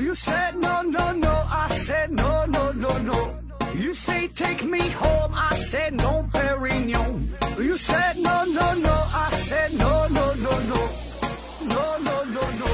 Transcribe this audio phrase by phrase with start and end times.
[0.00, 1.28] You said no, no, no.
[1.28, 3.34] I said no, no, no, no.
[3.74, 5.32] You say take me home.
[5.34, 7.28] I said no, Perignon.
[7.58, 8.94] You said no, no, no.
[9.12, 10.88] I said no, no, no, no.
[11.68, 12.66] No, no, no, no.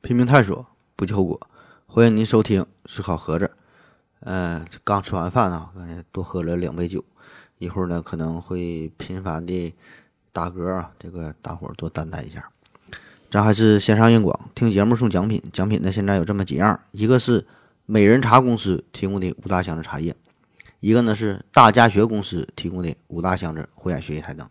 [0.00, 1.48] 拼命探索，不计后果。
[1.86, 3.50] 欢迎您收听思考盒子。
[4.20, 7.04] 呃，刚吃完饭啊，刚才多喝了两杯酒，
[7.58, 9.74] 一会儿呢可能会频繁的
[10.38, 12.48] 打嗝啊，这个大伙儿多担待一下。
[13.28, 17.44] 咱还是线上硬广，听节目送奖品，奖品呢现在有这么几样，一个是
[17.86, 20.14] 美人茶公司提供的五大箱子茶叶，
[20.78, 24.48] 一个呢是大家学公司提供的五大箱子护眼学习台灯，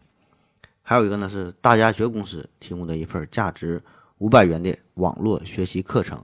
[0.83, 3.81] 还有一个呢是大家学公司提供的一份价值
[4.17, 6.21] 五百元的网络学习课程。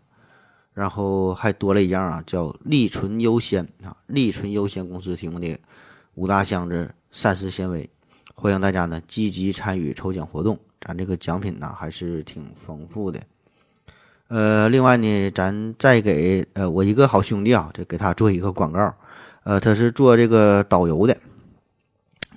[0.73, 5.59] 然后还多了一样啊，叫利纯优先啊，利纯优先公司提供的
[6.15, 7.87] 五大箱子膳食纤维，
[8.35, 13.21] 欢迎大家呢积极参与抽奖活动，咱这个奖品呢还是挺丰富的。
[14.27, 18.93] 呃，另外呢，咱再给呃我一个好兄弟啊，这给他做一个广告，
[19.43, 21.15] 呃，他是做这个导游的，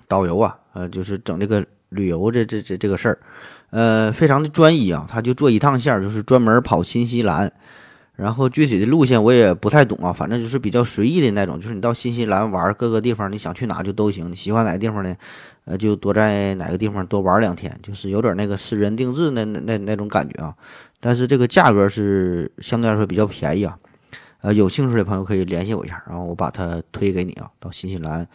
[0.07, 3.19] 导游啊，呃，就是整这个旅游这这这这个事儿，
[3.71, 7.53] 呃，非常的专一啊，他就做一趟线儿，就是专门跑新西兰。
[8.15, 14.31] 然后具体的路线我也不太懂啊，反正就是比较随意的那种，就是你到新西兰玩各个地方，你想去哪就都行。
[14.31, 15.15] 你喜欢哪个地方呢？
[15.67, 20.57] 呃，就多在哪个地方多玩两天，就是有点那个私人定制那那那那种感觉啊。
[20.99, 23.79] 但是这个价格是相对来说比较便宜啊。
[24.41, 27.51] 呃，有兴趣的朋友可以联系我一下，然后我把它推给你啊。
[27.61, 28.27] 到新西兰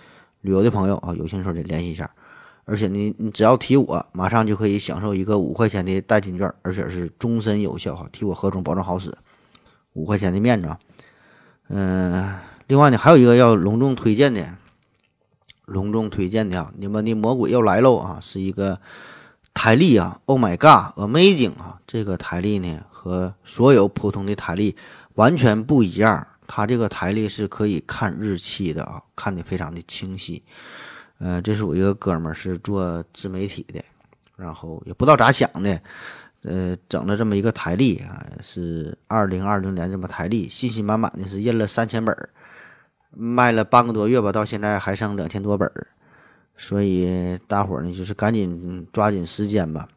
[0.41, 2.09] 旅游的朋友啊，有兴趣的联系一下。
[2.65, 8.07] 而且你你只要提我，马上就可以享受一个五块钱的代金券，而且是终身有效哈。
[8.11, 9.11] 提我何总保证好使。
[9.93, 10.79] 五块钱的面子啊，
[11.67, 12.33] 嗯，
[12.67, 14.55] 另外呢，还有一个要隆重推荐的，
[15.71, 18.79] 隆重推荐的啊，你们的魔鬼要来喽啊，是一个
[19.53, 24.75] 台历啊，Oh my God，Amazing 啊，这个台历呢和所有普通的台历
[25.15, 30.43] 完全不一样，它这个台历是可以看日期的啊，看的非常的清晰。
[31.19, 33.83] 呃，这是我一个哥们儿是做自媒体的，
[34.35, 35.81] 然后也不知道咋想的。
[36.43, 42.29] 呃，整了这么一个台历啊，是二零二零年这么台历，信心满满的是印了三千本儿，
[43.11, 45.87] 卖了半个多月吧，到现在还剩两千多本儿，
[46.55, 49.87] 所以大伙儿呢就是赶紧抓紧时间吧，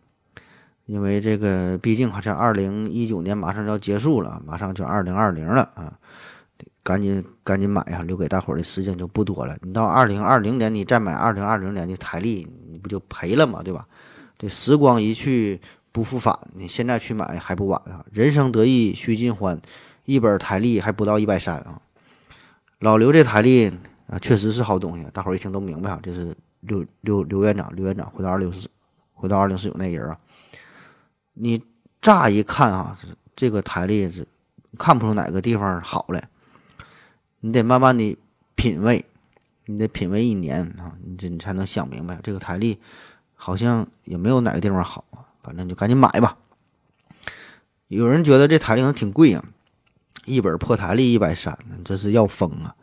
[0.86, 5.98] 因为这个毕竟好像二零一九年马上就要结束了，马上就二零二零了啊，
[6.82, 9.56] 赶紧赶紧买啊，留给大伙儿的时间就不多了。
[9.62, 13.62] 你到二零二零年你再买二零二零年的台历，你不就赔了吗？
[13.64, 13.86] 对吧？
[14.38, 15.60] 这时光一去。
[15.94, 18.04] 不复返，你现在去买还不晚啊！
[18.10, 19.62] 人生得意须尽欢，
[20.06, 21.80] 一本台历还不到一百三啊！
[22.78, 23.68] 老刘这台历
[24.06, 28.68] 啊，确实是好东西，大伙儿一听都明白啊，这是刘刘刘院长，刘院长回到二零四，
[29.12, 30.18] 回到二零四九那人啊。
[31.34, 31.62] 你
[32.00, 32.98] 乍一看啊，
[33.34, 34.26] 这个台历是
[34.78, 36.28] 看不出哪个地方好来，
[37.40, 38.16] 你得慢慢的
[38.54, 39.04] 品味，
[39.66, 42.78] 你得品味一年啊，你这你才能想明白这个台历
[43.34, 45.24] 好像也没有哪个地方好啊。
[45.42, 46.38] 反正就赶紧买吧。
[47.88, 49.44] 有人觉得这台历挺贵啊，
[50.24, 52.74] 一本破台历一百三，这是要疯啊！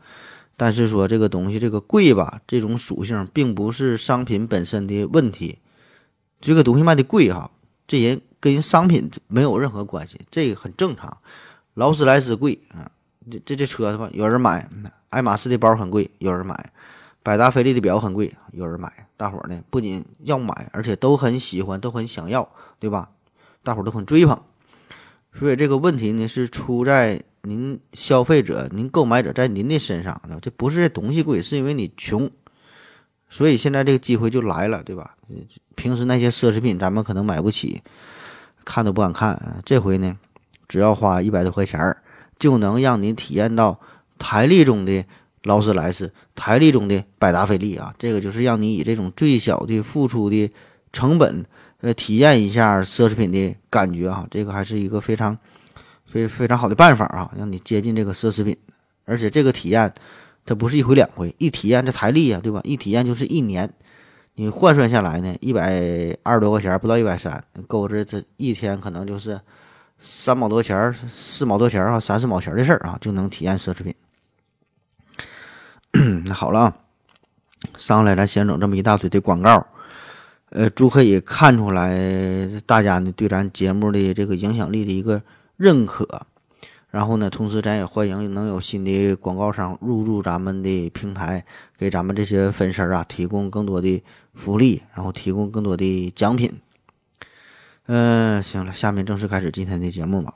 [0.57, 5.59] 但是说这个东西这个贵吧，这种属性并不是商品本身的问题。
[6.40, 7.52] 这个东西卖的贵哈，
[7.88, 11.18] 这人跟商品没有任何关系，这个很正常。
[11.74, 12.91] 劳斯莱斯贵啊，
[13.29, 14.68] 这这这车的话，有人买；
[15.09, 16.72] 爱马仕的包很贵，有人买。
[17.23, 23.09] 百达翡丽的表很贵，有人买，大伙呢不仅要买，而且都很喜欢，都很想要，对吧？
[23.62, 24.41] 大伙都很追捧，
[25.31, 32.29] 所以这个问题呢是出在您消费者、您购买者在您的身上，这不是这东西贵，是因为你穷，
[33.29, 35.16] 所以现在这个机会就来了，对吧？
[35.75, 37.81] 平时那些奢侈品咱们可能买不起，
[38.66, 40.18] 看都不敢看，这回呢，
[40.68, 41.97] 只要花一百多块钱，
[42.40, 43.79] 就能让你体验到
[44.17, 45.05] 台历中的。
[45.44, 50.52] 劳斯莱斯台历中的百达翡丽啊，这个就是让你以这种最小的付出的
[50.94, 51.44] 成本，
[51.79, 55.35] 呃，体验一下奢侈品的感觉啊，这个还是一个非常
[56.11, 58.58] 非非常好的办法啊，让你接近这个奢侈品。
[59.05, 59.93] 而且这个体验
[60.46, 62.59] 它不是一回两回，一体验这台历啊，对吧？
[62.63, 63.72] 一体验就是一年，
[64.35, 69.40] 你换算下来呢，一百二十多块钱，不到一百三，够这这一天可能就是
[69.97, 73.96] 三毛多钱四毛多钱啊，三四毛钱的事儿啊，就能体验奢侈品。
[76.25, 76.78] 那好了啊，
[77.78, 79.66] 上来咱先整这么一大堆的广告，
[80.49, 85.22] 呃，就可以看出来大家呢对咱节目的这个影响力的一个
[85.61, 86.25] 认可。
[86.90, 91.46] 然后呢，同时咱也欢迎能有新的广告商入驻咱们的平台，
[91.78, 94.03] 给咱们这些粉丝啊提供更多的
[94.34, 96.52] 福利，然后提供更多的奖品。
[97.85, 100.34] 嗯，行了，下面正式开始今天的节目吧。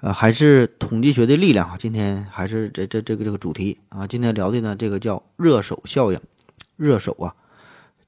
[0.00, 6.20] 呃，还是统计学的力量啊，今天还是这这这个这个主题啊，今天聊的呢，这个叫热手效应。
[6.76, 7.36] 热手啊，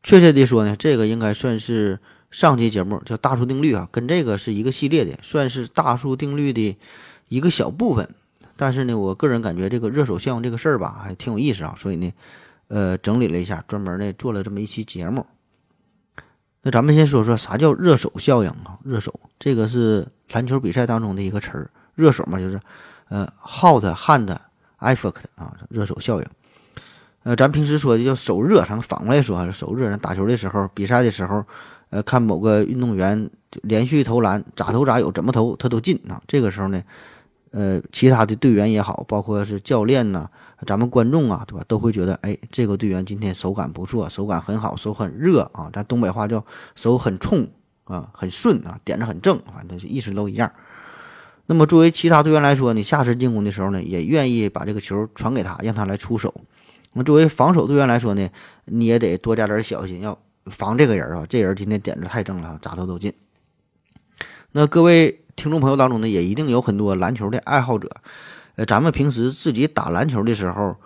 [0.03, 2.01] 确切的说呢，这个应该算是
[2.35, 6.77] 上期节目叫大数定律啊，跟这个是一个系列的，算是大数定律的。
[7.29, 8.13] 一个小部分，
[8.57, 12.13] 但是呢，我个人感觉这个热手效应这个事儿吧，还挺有意思啊，所以呢，
[12.67, 15.25] 呃，整理了一下，专门呢做了这么一期节目。
[16.63, 18.81] 那咱们先说说啥叫热手效应啊？
[18.83, 22.61] 热手这个是篮球比赛当中的一个词儿，热手嘛，就是
[23.11, 24.37] 呃，hot hand
[24.81, 26.27] effect 啊，热手效应。
[27.23, 31.47] 呃，咱平时说的叫手热，咱反过来说，手热，打球的时候，比赛的时候，
[31.95, 33.31] 呃，看某个运动员
[33.63, 36.83] 连续投篮，咋投咋有，怎么投他都进啊，这个时候呢。
[37.57, 40.29] 呃，其他的队员也好，包括是教练呐，
[40.67, 46.45] 咱们观众啊，对吧，都会觉得，哎，这个队员今天手感不错，手感很好，手很热啊，咱东北话叫
[46.75, 47.47] 手很冲
[47.85, 50.51] 啊，很顺啊，点子很正，反正就意思都一样。
[51.47, 56.35] 那么作为其他队员来说，你下次进攻的时候呢，也愿意把这个球传给他，让他来出手。
[56.95, 58.29] 那么作为防守队员来说呢，
[58.65, 63.13] 你也得多加点小心，要防这个人啊，这人今天点子太正了，咋投都进。
[64.53, 65.21] 那各位。
[65.37, 67.91] 听众朋友当中呢，也一定有很多篮球的爱好者。
[68.55, 70.77] 呃，咱们平时自己打篮球的时候，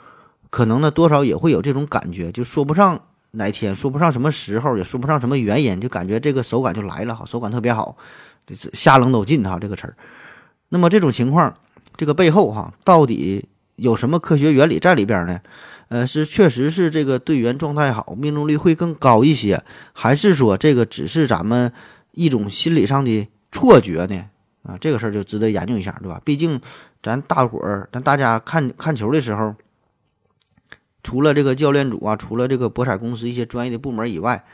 [0.49, 2.99] 可能呢多少也会有这种感觉，就说不上
[3.33, 7.99] 哪天，说不上什么时候，也说不上什么原因，就感觉这个手感就来了哈，手感特别好，
[8.47, 9.95] 这是瞎扔都进哈这个词儿。
[10.71, 11.59] 那么这种情况，
[11.95, 15.41] 这个背后哈，到底有什么科学原理在里边呢？
[15.89, 19.63] 呃，是确实是这个队员状态好，命中率会更高一些，
[19.93, 21.73] 还是说这个只是咱们
[22.13, 24.27] 一种心理上的错觉呢？
[24.65, 26.21] 啊，这个事儿就值得研究一下，对吧？
[26.25, 26.61] 毕竟
[27.03, 29.55] 咱大伙儿，咱大家看看球的时候，
[31.03, 34.45] 除了这个教练组啊，除了这个博彩公司一些专业的部门以外，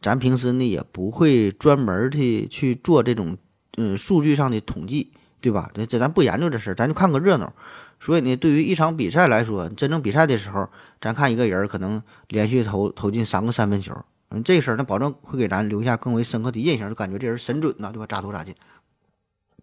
[0.00, 3.36] 咱平时呢也不会专门的去做这种
[3.76, 5.10] 嗯数据上的统计，
[5.44, 5.70] 对吧？
[5.74, 7.52] 这这咱不研究这事儿，咱就看个热闹。
[8.00, 10.70] 所以呢，对于一场比赛来说，真正比赛的时候，
[11.02, 13.94] 咱看一个人可能连续投投进三个三分球，
[14.30, 18.06] 嗯，这事儿那保证会给咱留下更为深刻的印象，就感觉这人神准呐，对吧？
[18.06, 18.54] 咋投咋进。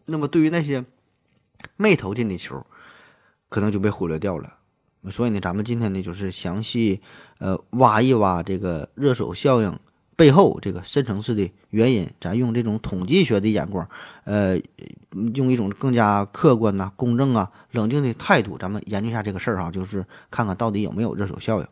[0.05, 0.85] 那么对于那些
[1.77, 2.63] 没投进的球，
[3.49, 4.57] 可能就被忽略掉了。
[5.09, 7.01] 所以呢，咱们今天呢就是详细
[7.39, 9.79] 呃挖一挖这个热手效应
[10.15, 12.09] 背后这个深层次的原因。
[12.19, 13.87] 咱用这种统计学的眼光，
[14.25, 14.59] 呃，
[15.33, 21.67] 用一种更加客观呐、公正啊、冷静的态度，咱们研究一下这个事儿哈，就是看看到底有没有热手效应。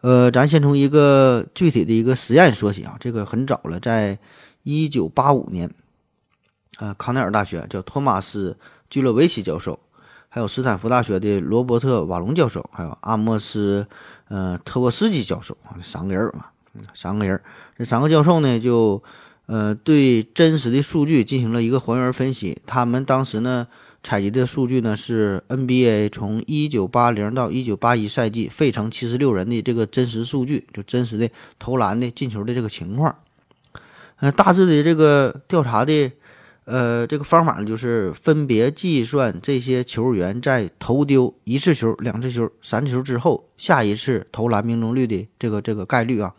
[0.00, 4.18] 呃，咱先从一个具体的一个实验说起啊，这个很早了，在
[4.62, 5.70] 一九八五年。
[6.78, 8.58] 呃，康奈尔大学叫托马斯·
[8.90, 9.78] 居勒维奇教授，
[10.28, 13.86] 还有斯坦福大学的罗伯特·瓦隆教授，还有阿莫斯·
[14.26, 16.46] 呃特沃斯基教授啊，三个人嘛，
[16.94, 17.40] 三个人。
[17.76, 19.02] 这三个教授呢，就
[19.46, 22.58] 呃对真实的数据进行了一个还原分析。
[22.66, 23.66] 他们当时呢
[24.02, 31.28] 采集的数据呢是 NBA 从1980到1981赛季费城76人的这个真实数据，就真实的
[31.58, 33.16] 投篮的进球的这个情况。
[34.16, 36.12] 呃，大致的这个调查的。
[36.66, 46.32] 呃，这个方法呢，就是分别计算这些球员在投丢一次球、两次球、三次球之后，下一次投篮命中率的这个这个概率啊，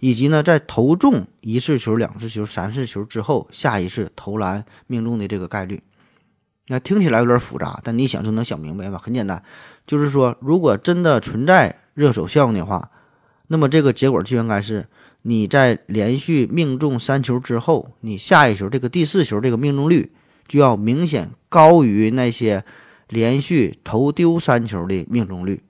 [0.00, 5.82] 以及呢，在投中一次球、两次球、三次球之后，下一次投篮命中的这个概率。
[6.68, 9.00] 那听起来有点复杂，但你想就能想明白吧？
[9.02, 9.42] 很简单，
[9.86, 12.90] 就是说，如果真的存在热手效应的话，
[13.48, 14.86] 那么这个结果就应该是。
[15.22, 20.12] 你在连续命中三球之后，你下一球这个第四球这个命中率
[20.46, 22.64] 就要明显高于那些
[23.08, 25.64] 连续投丢三球的命中率，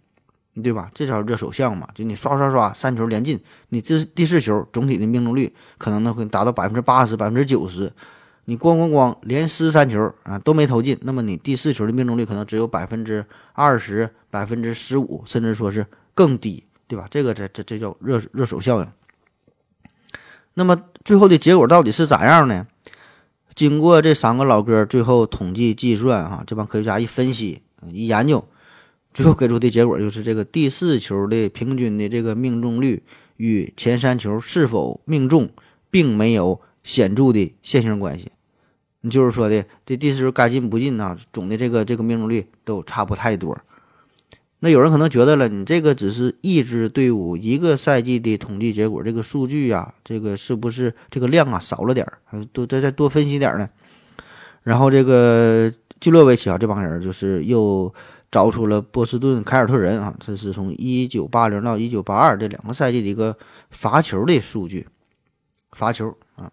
[0.63, 0.91] 对吧？
[0.95, 7.93] 这叫热手项嘛，就你刷刷刷三球连进，你这第四球总体的命中率可能呢会达到百分之八十、百分之九十。
[8.45, 17.07] 你咣咣咣连失三球啊都没投进，那么你第四球的命中率可能只有百分之二十、百分之十五，甚至说是更低，对吧？
[17.11, 18.87] 这个这这这叫热热手效应。
[20.55, 22.67] 那么最后的结果到底是咋样呢？
[23.55, 27.61] 经过这三个老哥最后统计计算，啊，这帮科学家一分析、
[27.93, 28.49] 一研究，
[29.13, 33.03] 最后给出的结果就是这个第四球的平均的这个命中率
[33.37, 35.49] 与前三球是否命中
[35.91, 38.31] 并没有显著的线性关系。
[39.01, 41.17] 你就是说的这第四球该进不进呢？
[41.33, 43.57] 总的这个这个命中率都差不太多。
[44.61, 52.45] 那有人可能觉得了，你这个只是一支队伍一个赛季的统计结果，这个数据呀，这个是不是这个量啊少了点儿？
[52.53, 53.71] 多再再多分析点儿呢？
[54.65, 57.95] 然后这个基洛维奇啊，这帮人就是又
[58.31, 63.37] 找出了波士顿凯尔特人啊，这是从一九八零到一九八二这两个赛季的一个
[63.71, 64.87] 罚球的数据，
[65.73, 66.53] 罚球啊，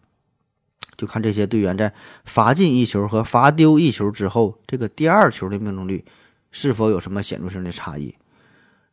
[0.95, 6.05] 就看这些队员在罚进一球和罚丢一球之后，这个第二球的命中率
[6.51, 8.15] 是否有什么显著性的差异。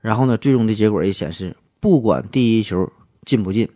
[0.00, 2.92] 然后呢，最终的结果也显示，不管第一球
[3.24, 3.68] 进不进，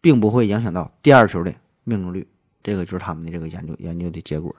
[0.00, 1.52] 并不会影响到第二球的
[1.82, 2.28] 命中率。
[2.62, 4.54] 这个就是他们的这个研究研究的结果。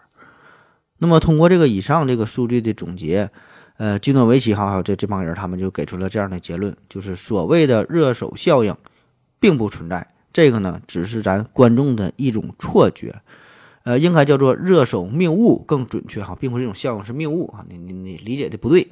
[0.98, 3.32] 那么通过这个以上这个数据的总结，
[3.78, 8.76] 呃，基诺维奇哈还有这这帮人他们就给出了这样的结论，就是所谓的热手效应
[9.40, 13.22] 并不存在，这个呢只是咱观众的一种错觉，
[13.84, 18.88] 呃，应该叫做热手命误更准确哈，并不是这种效应是命误啊，你你你理解的不对。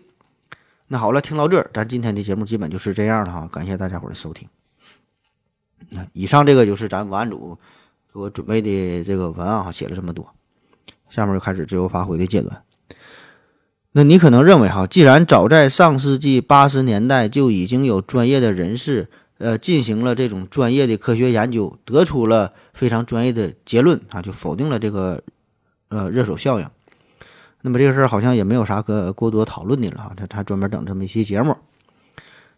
[0.87, 4.49] 那好了，听到这儿，咱今天的节目基本就是这样了哈，感谢大家伙的收听。
[5.89, 7.57] 那以上这个就是咱文案组
[8.11, 10.27] 给我准备的这个文案哈，写了这么多。
[11.09, 12.63] 下面就开始自由发挥的阶段。
[13.93, 25.21] 那你可能认为哈，既然早在上世纪八十年代就已经有专业的人士呃进行了这种专业的科学研究，得出了非常专业的结论啊，就否定了这个
[25.89, 26.67] 呃热手效应。
[27.61, 31.57] 那么这个事儿好像也没有啥可过多讨论的了哈，他他专门整这么一期节目。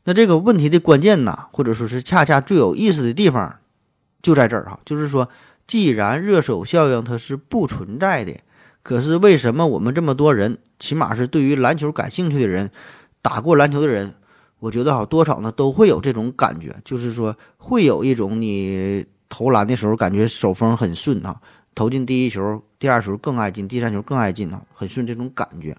[0.03, 3.57] 那这个问题的关键呐，或者说是恰恰最有意思的地方
[4.21, 5.29] 就在这儿哈，就是说。
[5.65, 8.33] 既然热手效应它是不存在的，
[8.83, 12.69] 可是为什么我们这么多人，起码是对于篮球感兴趣的人，
[13.21, 14.13] 打过篮球的人，
[14.59, 21.39] 我觉得哈多少呢都会有这种感觉，就是说会有一种你投篮的时候感觉手风很顺啊，
[21.73, 25.77] 投进第一球、第二球更爱进，第三球更爱进啊，很顺这种感觉。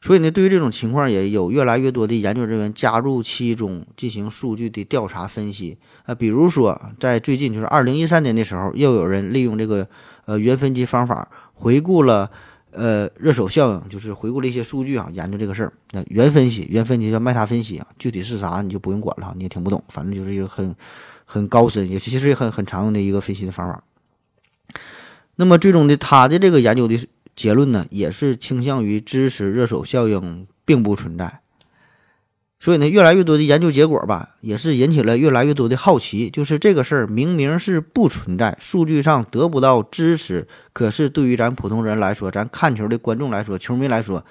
[0.00, 5.78] 所以呢，对于这种情况，也有越来越多的研究人员加入其中进行数据的调查分析。
[6.04, 9.88] 啊，比如说在最近，就是二零一三年的时候，又有人利用这个
[10.26, 12.30] 呃原分级方法回顾了
[12.70, 15.72] 呃热手效应，就是回顾了一些数据啊，研究这个事儿。
[15.90, 20.72] 那原分析，原分析叫麦塔分析啊，具体是啥你就不用管了，你也听不懂，反正就是一个很
[21.26, 23.82] 很高深，也其实也很很常用的一个分析的方法。
[25.34, 27.08] 那么最终的他的这个研究的。
[27.36, 31.40] 结论呢，也是倾向于支持热手效应并不存在，
[32.58, 36.30] 所以呢，越来越多的研究结果吧，也是引起了越来越多的好奇。
[36.30, 44.24] 就是这个事儿明明是不存在，数据上得不到支持，可是对于咱普通人来说，咱看球的观众来说，球迷来说，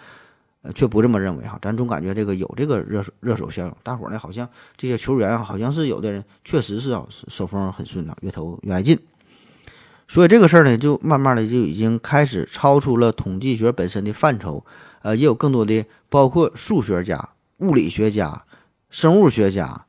[0.64, 1.60] 呃，却不这么认为哈。
[1.62, 8.98] 咱总感觉这个有这个热热手效应，大伙儿呢好像这些球员啊好像是有的人确实是啊，手风很顺啊，越投越爱进。
[10.08, 14.66] 所以这个事儿呢，就慢慢的就已经开始超出了统计学本身的范畴，
[15.04, 18.44] 呃，也有更多的包括数学家、物理学家、
[18.90, 19.86] 生物学家、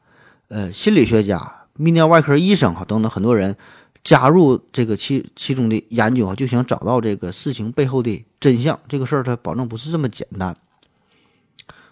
[0.48, 3.56] 呃，心理学家、泌尿外科医生哈等等很多人
[4.04, 8.78] 加入这个其其中的研究啊，就想找到这个事情背后的真相。
[8.88, 10.56] 这个事儿它保证不是这么简单。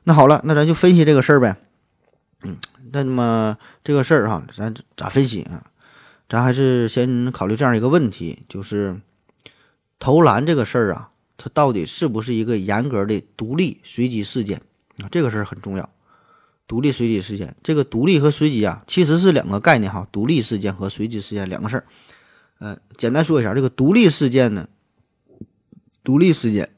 [0.04, 1.56] 那好了，那咱就分析这个事儿呗。
[2.42, 2.58] 嗯，
[2.92, 5.64] 那么这个事儿哈，咱咋分析啊？
[6.28, 9.00] 咱还是先考虑这样一个问题，就是
[9.98, 14.62] 投篮这个事儿啊，它到底是不是一个严格的独立随机事件
[14.98, 15.08] 啊？
[15.10, 15.88] 这个事儿很重要。
[16.66, 20.06] 独立随机事件，这个独立和随机啊，其实是两个概念哈。
[20.10, 21.84] 独立事件和随机事件两个事儿。
[22.58, 24.68] 呃，简单说一下，这个独立事件呢，
[26.02, 26.70] 独立事件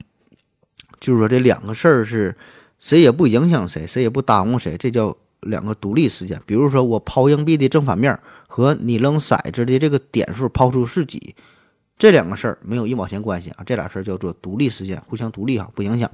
[0.98, 2.36] 就是说这两个事儿是
[2.80, 6.40] 谁也不影响谁，谁也不耽误谁，这叫两个独立事件。
[6.46, 8.18] 比如说我抛硬币的正反面。
[8.48, 11.34] 和你扔骰子的这个点数抛出是几，
[11.98, 16.08] 这两个事儿没有一毛钱关系啊，这俩事儿叫做独立事件，互相独立哈，不影响。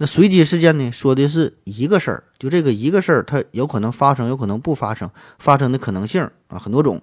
[0.00, 7.02] 那随机事件呢，说的是一个事儿，就这个一个事儿，它有可能发生，有可能不发生，发生的可能性啊很多种。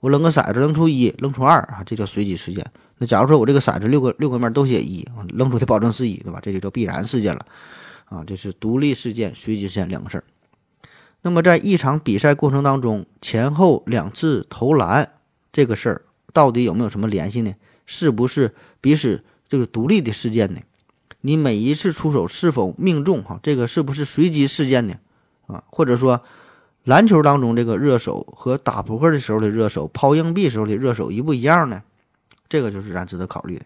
[0.00, 2.66] 我扔个骰子，扔出一，扔出二啊，这叫随机事件。
[2.98, 6.40] 那假如说我这个骰子六个六个面都写一啊，扔出的保证是一，对吧？
[6.42, 7.46] 这就叫必然事件了
[8.06, 10.24] 啊，这是独立事件、随机事件两个事儿。
[11.22, 15.08] 那么，在一场比赛过程当中，前后两次投篮
[15.52, 17.54] 这个事儿到底有没有什么联系呢？
[17.86, 20.60] 是不是彼此就是独立的事件呢？
[21.26, 23.22] 你每一次出手是否命中？
[23.22, 24.96] 哈，这个是不是随机事件呢？
[25.46, 26.22] 啊，或者说
[26.84, 31.82] 篮球当中这个热手和打扑克的时候的热手、抛硬币时候的热手一不一样呢？
[32.48, 33.64] 这个就是咱值得考虑的。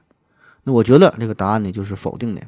[0.63, 2.43] 那我觉得这个答案呢就是否定的。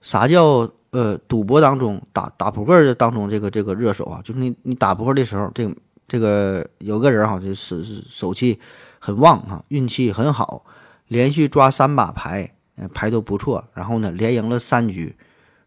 [0.00, 0.70] 啥叫？
[0.92, 5.76] 呃，赌博当中打打扑克的当中，这个这个热手啊，就是你你打扑克的时候，这个
[6.08, 8.58] 这个有个人哈，就是手气
[8.98, 10.64] 很旺啊，运气很好，
[11.08, 12.54] 连续抓三把牌，
[12.92, 15.16] 牌都不错，然后呢连赢了三局。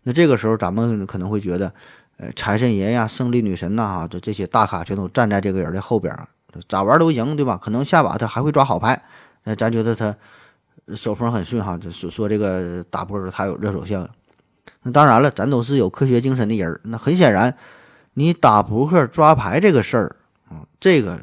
[0.03, 1.73] 那这个时候咱们可能会觉得，
[2.17, 6.15] 呃，财神爷呀、胜利女神呐，哈，这这些大咖全都站在这个人的后边，
[6.67, 7.57] 咋玩都赢，对吧？
[7.61, 9.03] 可能下把他还会抓好牌，
[9.43, 10.15] 那咱觉得他
[10.95, 14.09] 手风很顺哈，就说说这个打扑克他有热手效应。
[14.83, 17.55] 那当然了，咱都是有科学精神的人儿，那很显然，
[18.13, 20.15] 你打扑克抓牌这个事儿
[20.47, 21.21] 啊，这个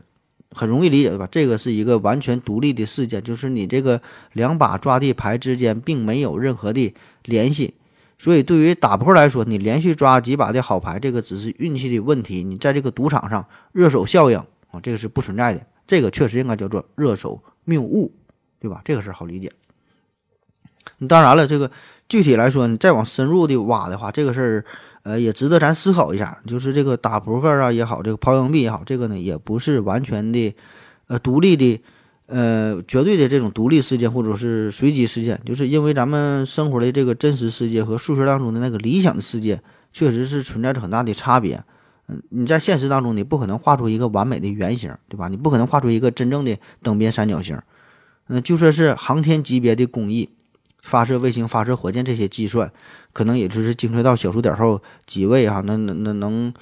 [0.56, 1.28] 很容易理解对吧？
[1.30, 4.00] 这个是一个完全独立的事件，就是你这个
[4.32, 6.94] 两把抓地牌之间并没有任何的
[7.24, 7.74] 联系。
[8.18, 12.42] 所以，对于打扑克来说，你连续抓几把的好牌，这个只是运气的问题。
[12.42, 14.38] 你在这个赌场上热手效应
[14.70, 15.60] 啊，这个是不存在的。
[15.86, 18.10] 这个确实应该叫做热手谬误，
[18.58, 18.80] 对吧？
[18.86, 19.52] 这个事儿好理解。
[21.06, 21.70] 当然了，这个
[22.08, 24.64] 具体来说，你再往深入的挖的话，这个事儿，
[25.06, 26.42] 呃，也值得咱思考一下。
[26.44, 30.52] 就是这个打扑克啊也好，这个抛硬币也好，这个呢也不是完全的，
[31.06, 31.80] 呃，独立的。
[32.28, 41.62] 呃，绝对的这种独立事件或者是随机事件，就是因为咱们生活的这个真实世界和数学当中的那个理想的世界，确实是存在着很大的差别。
[42.08, 45.28] 嗯，你在现实当中，你不可能画出一个完美的圆形，对吧？
[45.28, 47.56] 你不可能画出一个真正的等边三角形。
[48.26, 50.28] 嗯，就说是航天级别的工艺，
[50.86, 52.72] 发射卫星、发射火箭这些计算，
[53.12, 56.54] 可能也就是精确到小数点后几位哈，那那那能。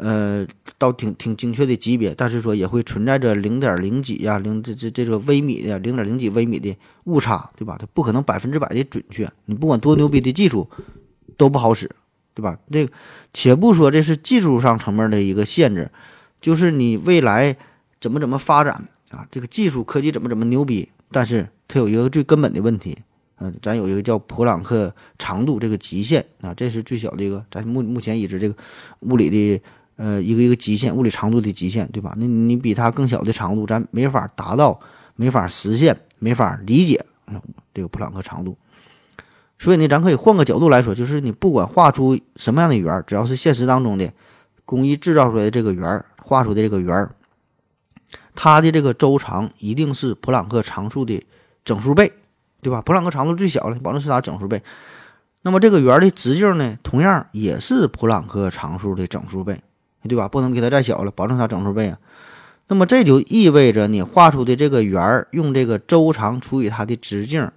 [0.00, 0.46] 呃，
[0.78, 6.72] 到挺挺精确的级别，但是说也会存在着零点零几呀，零这这这个微米的零点零几微米的
[7.06, 7.76] 误差，对吧？
[7.76, 10.70] 它不可能百分之百的准确，你不管多牛逼的技术
[11.36, 11.90] 都不好使，
[12.32, 12.56] 对吧？
[12.70, 12.92] 这个
[13.34, 15.90] 且不说这是技术上层面的一个限制，
[16.40, 17.56] 就是你未来
[18.00, 22.98] 怎么怎么发展啊，这个技术科技怎么怎么牛逼，但是它有一个最根本的问题，
[23.38, 28.54] 嗯，咱有一个叫普朗克长度这个极限啊，这是最小的一个，咱目目前已知这个
[29.00, 29.62] 物理的。
[30.00, 32.14] 呃，一个一个极限，物理长度的极限，对吧？
[32.18, 34.78] 那你比它更小的长度，咱没法达到，
[35.16, 37.04] 没法实现，没法理解
[37.74, 38.56] 这个普朗克长度。
[39.58, 44.12] 所以呢，咱可以换个角度来说，就是你不管画出什么样的圆，只要是现实当中的
[44.64, 47.10] 工艺制造出来的这个圆，画出的这个圆，
[48.36, 51.20] 它的这个周长一定是普朗克常数的
[51.64, 52.12] 整数倍，
[52.60, 52.82] 对吧？
[52.82, 54.62] 普朗克长度最小了，保证是它整数倍。
[55.42, 59.60] 那么这个圆的直径呢，同样也是普朗克常数的整数倍。
[60.08, 60.28] 对吧？
[60.28, 61.98] 不能给它再小了，保证它整数倍啊。
[62.68, 67.50] 那么这就意味着你画出的这个圆儿，用这个周长除以它的直径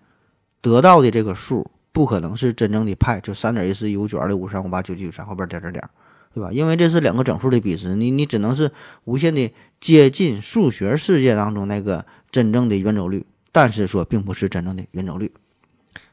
[0.59, 5.87] 得到的这个数，不可能是真正的派，就三点一四一五九二六五三五八九九三后边点点点，
[6.33, 6.49] 对吧？
[6.51, 8.71] 因为这是两个整数的比值，你你只能是
[9.05, 15.31] 无限的接近数学世界当中那个真正的圆周率，但是说并不是真正的圆周率。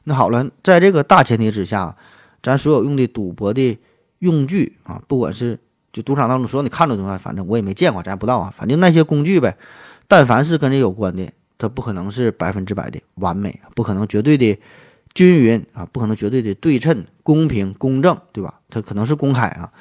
[0.05, 1.96] 那好了，在这个大前提之下，
[2.42, 3.79] 咱所有用的赌博的
[4.20, 5.59] 用具啊，不管是
[5.92, 8.53] 就赌场当中所有你看到的东西，反正我也没见过，咱不知道啊。
[8.57, 9.57] 反正那些工具呗，
[10.07, 14.59] 但凡是跟这有关的，它不可能是百分之百的完美，不可能绝对的
[15.12, 18.61] 均匀啊，不可能绝对的对称、公平、公正，对吧？
[18.70, 19.72] 它可能是公开啊。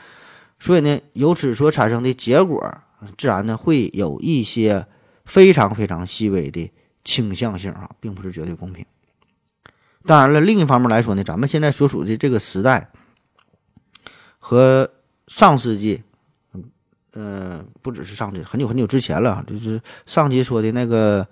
[0.60, 2.80] 所以呢，由此所产生的结果，
[3.17, 4.88] 自然呢会有一些
[5.24, 6.72] 非常非常细微的
[7.08, 8.86] 倾向性啊，并不是绝对公平。
[10.06, 12.91] 当然了，另一方面来说呢，咱们现在所处的这个时代
[14.38, 14.89] 和
[15.28, 16.04] 上世纪，
[17.13, 21.26] 嗯，不只是上世纪，很久很久之前了，就是上期说的那个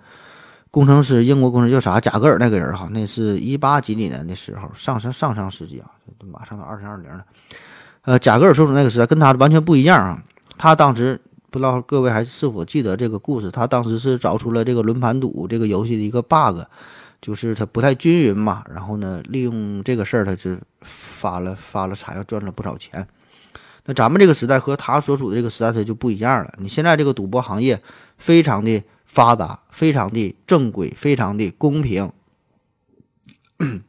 [0.70, 2.00] 工程师，英国工程师叫啥？
[2.00, 5.90] 贾格尔那个人哈，那是一八几几年的时候，上上上上世纪啊，
[6.24, 7.26] 马上到二零二零了。
[8.02, 10.22] 呃，贾格尔所处那个时代跟他完全不一样啊。
[10.56, 13.50] 他当时不知道各位还是否记得这个故事？
[13.50, 16.60] 他当时是找出了这个轮盘赌这个游戏的一个 bug，
[17.20, 18.64] 就是它不太均匀嘛。
[18.68, 23.06] 然后呢，利用这个事儿，他就发了发了财，要赚了不少钱。
[23.84, 26.52] 那咱们这个时代和他所处的这个时代，它就不一样了。
[26.58, 27.80] 你现在这个赌博行业
[28.18, 32.10] 非常的发达，非常的正规，非常的公平。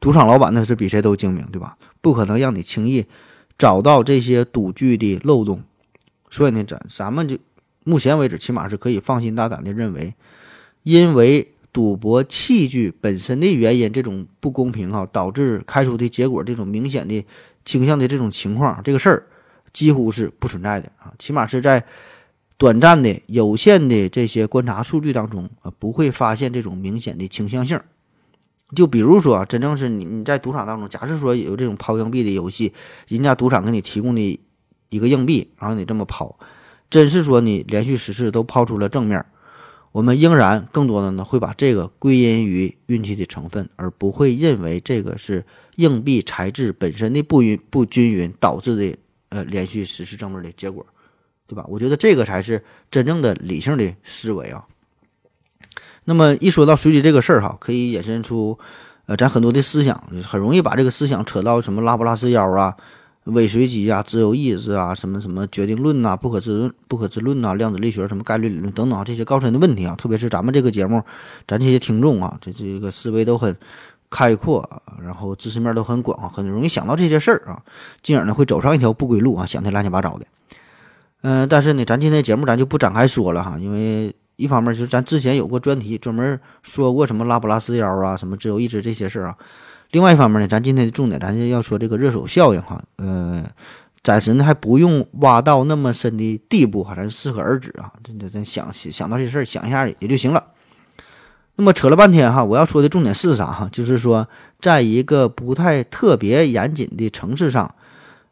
[0.00, 1.76] 赌场老板那是比谁都精明，对吧？
[2.00, 3.04] 不可能让你轻易
[3.58, 5.62] 找到这些赌具的漏洞。
[6.30, 7.36] 所以呢，咱咱们就
[7.84, 10.14] 目前为止，起码是可以放心大胆的认为，
[10.84, 17.26] 因为赌博器具本身的原因，这种不公平啊，导致开出的结果这种明显的。
[17.62, 19.26] 倾向的这种情况，这个事儿
[19.70, 21.84] 几乎是不存在的啊，起码是在
[22.56, 27.78] 短暂的、有限的这些观察数据当中啊，不会发现这种明显的倾向性。
[28.74, 32.72] 就比如说，真正是你你在赌场当中，假设说有这种抛硬币的游戏，
[33.08, 34.40] 人家赌场给你提供的
[34.90, 36.38] 一个硬币，然后你这么抛，
[36.90, 39.24] 真是说你连续十次都抛出了正面。
[39.92, 45.44] 我们仍然更多的呢会把这个归因于运气的成分，而不会认为这个是
[45.76, 48.96] 硬币材质本身的不匀不均匀导致的
[49.30, 50.86] 呃连续十次正面的结果，
[51.48, 51.64] 对吧？
[51.68, 54.64] 我觉得这个才是真正的理性的思维啊。
[56.04, 58.56] 那么一说到随机这个事儿哈，可以衍生出
[59.06, 62.76] 呃咱很多的思想，很容易把这个思想扯到什么拉不拉斯腰啊，
[63.24, 71.02] 伪随机啊、自由意志啊、什么什么决定论呐、不可知论、不可知论呐、量子力学、什么概率理论等等啊，这些高深的问题啊，特别是咱们这个节目，
[71.46, 73.54] 咱这些听众啊，这这个思维都很
[74.08, 74.68] 开阔，
[75.04, 77.62] 然后知识面都很广，很容易想到这些事儿啊，
[78.02, 80.26] 进而呢会走上一条不归路啊，想的乱七八糟的。
[81.20, 89.36] 嗯，但是呢，咱今天节目咱就不展开说了哈，因为一方面就是咱之前有过专题专门说过什么拉普拉斯妖啊、什么自由意志这些事儿啊。
[89.90, 92.80] 另外一方面呢，咱今天的重点，咱就要说这个热手效应哈。
[92.96, 93.44] 呃，
[94.04, 97.92] 暂时呢还不用挖到那么深的地步哈，咱适可而止啊。
[98.04, 100.46] 真的，咱想想到这事儿，想一下也就行了。
[101.56, 103.68] 那么扯了半天哈，我要说的重点是啥哈？
[103.72, 104.28] 就是说，
[104.60, 107.74] 在一个不太特别严谨的城市上，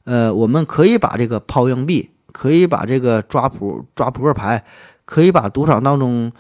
[0.04, 4.64] 呃，我们可以把这个抛硬币，可以把这个抓扑抓扑克牌，
[5.04, 6.30] 可以把赌场当中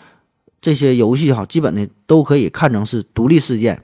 [0.60, 3.82] 这些游戏哈，基本的都可以看成是独立事件，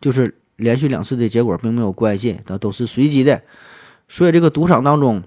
[0.00, 0.36] 就是。
[0.56, 3.42] 连续两次的结果并没有关系，那都是随机的，
[4.08, 5.22] 所以这个赌场当中，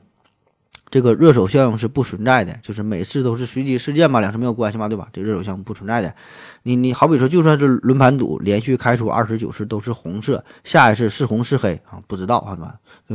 [0.89, 5.08] 这个热手效应是不存在的，就是每次都是随机事件嘛，两次没有关系嘛，对吧？
[5.13, 6.15] 这热手效应不存在的。
[6.63, 12.02] 你你好比说，就算是轮盘赌，连续开出二十九次都是红色，下一次是红是黑啊？
[12.08, 12.62] 不知道啊，对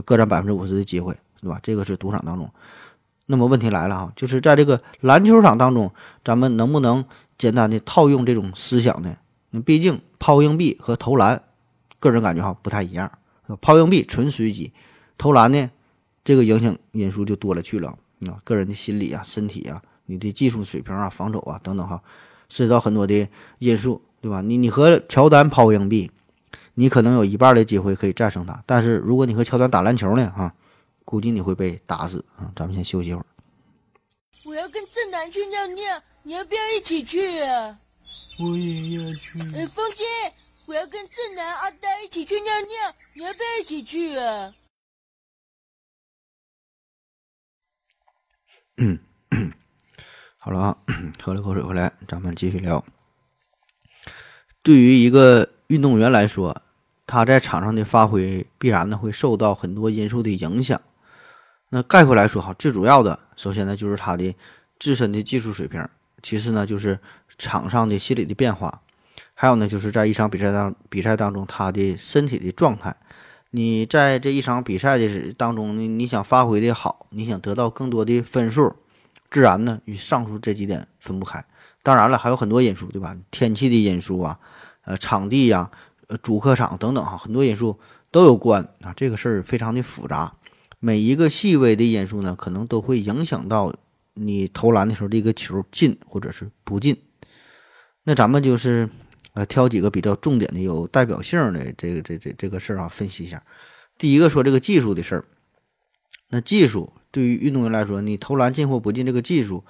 [0.00, 0.04] 吧？
[0.04, 1.58] 各占百分之五十的机会，对吧？
[1.62, 2.48] 这个是赌场当中。
[3.26, 5.90] 那么问题来了哈，就是在这个篮球场当中，
[6.24, 7.04] 咱们能不能
[7.36, 9.16] 简单的套用这种思想呢？
[9.50, 11.42] 你毕竟抛硬币和投篮。
[12.04, 13.10] 个人感觉哈不太一样，
[13.62, 14.70] 抛硬币纯随机，
[15.16, 15.70] 投篮呢，
[16.22, 17.88] 这个影响因素就多了去了
[18.28, 22.02] 啊，个人的心理啊、身体啊、你的技术水平啊、防守啊等等哈，
[22.50, 23.26] 涉及到很多的
[23.58, 24.42] 因素，对吧？
[24.42, 26.10] 你你和乔丹抛硬币，
[26.74, 30.54] 你可能有一半的机会可以战胜他，但是如果你和乔丹打篮球呢，哈，
[31.06, 32.52] 估计你会被打死啊。
[32.54, 33.26] 咱们先休息一会儿。
[34.44, 37.78] 我要跟正南去尿尿，你要不要一起去啊？
[38.38, 39.40] 我也要去。
[39.56, 40.04] 哎，风姐。
[40.66, 44.54] 我要跟正南、阿呆一起去尿尿，你要不要一起去啊？
[48.78, 48.98] 嗯，
[50.38, 50.78] 好了啊，
[51.22, 52.82] 喝了口水回来，咱们继续聊。
[54.62, 56.62] 对于一个运动员来说，
[57.06, 60.80] 他在场上的发挥必然呢会受到很多因素的影响。
[61.68, 64.34] 那概括来说哈，最主要的，首先呢就是他的
[64.78, 65.86] 自身的技术水平，
[66.22, 67.00] 其次呢就是
[67.36, 68.83] 场上的心理的变化。
[69.44, 72.96] 还有呢，就是在一场比赛当比赛当中，他的身体的状态。
[73.50, 78.74] 你在这一场比赛的当中你，你想发挥的好，你想得到更多的分数，
[79.30, 81.44] 自然呢与上述这几点分不开。
[81.82, 83.14] 当然了，还有很多因素，对吧？
[83.30, 84.38] 天气的因素啊，
[84.86, 85.70] 呃，场地呀，
[86.06, 87.78] 呃，主客场等等哈，很多因素
[88.10, 88.94] 都有关啊。
[88.96, 90.36] 这个事儿非常的复杂，
[90.80, 93.74] 每一个细微的因素呢，可能都会影响到
[94.14, 96.96] 你投篮的时候这个球进或者是不进。
[98.04, 98.88] 那咱们就是。
[99.34, 103.42] 呃，挑几个比较重点的、有代表性的这个、这、这、这个事儿啊，分析一下。
[103.98, 105.24] 第一个说这个技术的事儿。
[106.30, 109.64] 那技术对于运动员来说，你投篮进或不进，这个技术，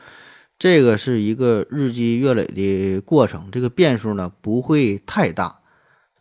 [0.59, 5.61] 这个是一个日积月累的过程，这个变数呢不会太大。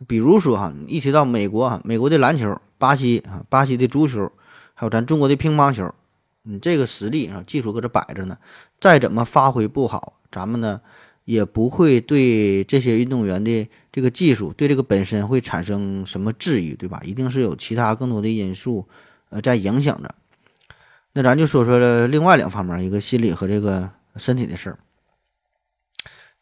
[0.08, 4.32] 比如说哈，一提到美国啊，美国的篮球、巴西啊、巴西的足球，
[4.74, 5.94] 还有咱中国的乒乓球，
[6.42, 8.38] 你这个实力啊，技术搁这摆着呢，
[8.80, 10.80] 再怎么发挥不好，咱们呢？
[11.24, 17.00] 也不会对这些运动员的这个技术，对这个本身会产生什么质疑，对吧？
[17.04, 18.86] 一定是有其他更多的因素，
[19.30, 20.14] 呃，在影响着。
[21.14, 24.78] 那咱就说说另外两方面，一个心理和这个身体的事儿。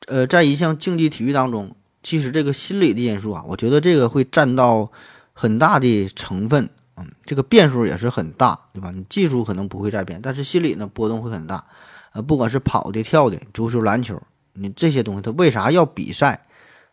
[0.09, 4.91] 呃，在一项竞技体育当中，其实这个心理的因素啊，我觉得这个会占到
[5.33, 8.91] 很大的成分，嗯，这个变数也是很大，对吧？
[8.91, 11.67] 你技术可能不会再变，但是心理呢波动会很大，
[12.15, 14.21] 呃，不管是跑的、跳的，足球、篮球。
[14.55, 16.47] 你这些东西，它为啥要比赛？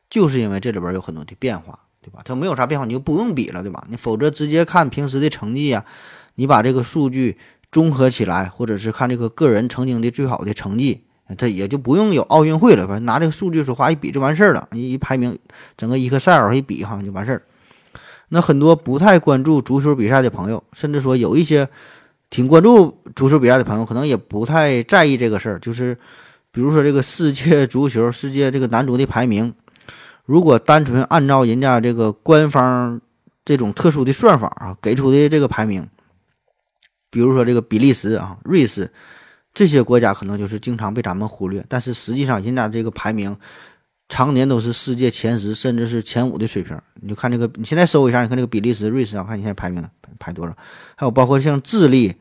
[0.09, 2.21] 就是因为这里边有很多的变化，对吧？
[2.25, 3.85] 它没有啥变化，你就不用比了，对吧？
[3.89, 5.85] 你否则直接看平时的成绩呀，
[6.33, 7.37] 你把这个数据
[7.71, 11.03] 综合起来，或者是看这个个人曾经的最好的成绩，
[11.37, 15.37] 它也就不用有奥运会了，反正拿这个数据说话一比就完事儿了，一排名
[15.77, 17.43] 整个一个赛尔一比哈就完事儿。
[18.29, 21.69] 那很多不太关注足球比赛的朋友，甚至说有一些
[22.31, 25.95] 挺关注足球比赛的朋友，可能也不太在意这个事儿，就是。
[26.51, 29.53] 比如说这个世界足球世界这个男足的排名，
[30.25, 32.99] 如果单纯按照人家这个官方
[33.45, 35.87] 这种特殊的算法啊给出的这个排名，
[37.11, 38.91] 比如说这个比利时啊、瑞士
[39.53, 43.37] 这些国家可能就是经常被咱们忽略，但是实际上人家这个排名
[44.07, 46.75] 常年都是世界前十甚至是前五的水平。
[46.95, 50.57] 你就看这个，你现在搜一下，你看这个比利时、瑞士啊，看你现在排名排多少？
[50.95, 52.15] 还有包括像智利，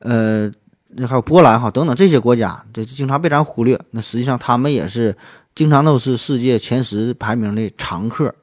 [0.00, 0.52] 呃。
[0.96, 3.80] 那还有波兰哈等等这些国家，这经常被咱忽略。
[3.90, 5.16] 那实际上他们也是
[5.54, 8.34] 经常都是世界前十排名的常客。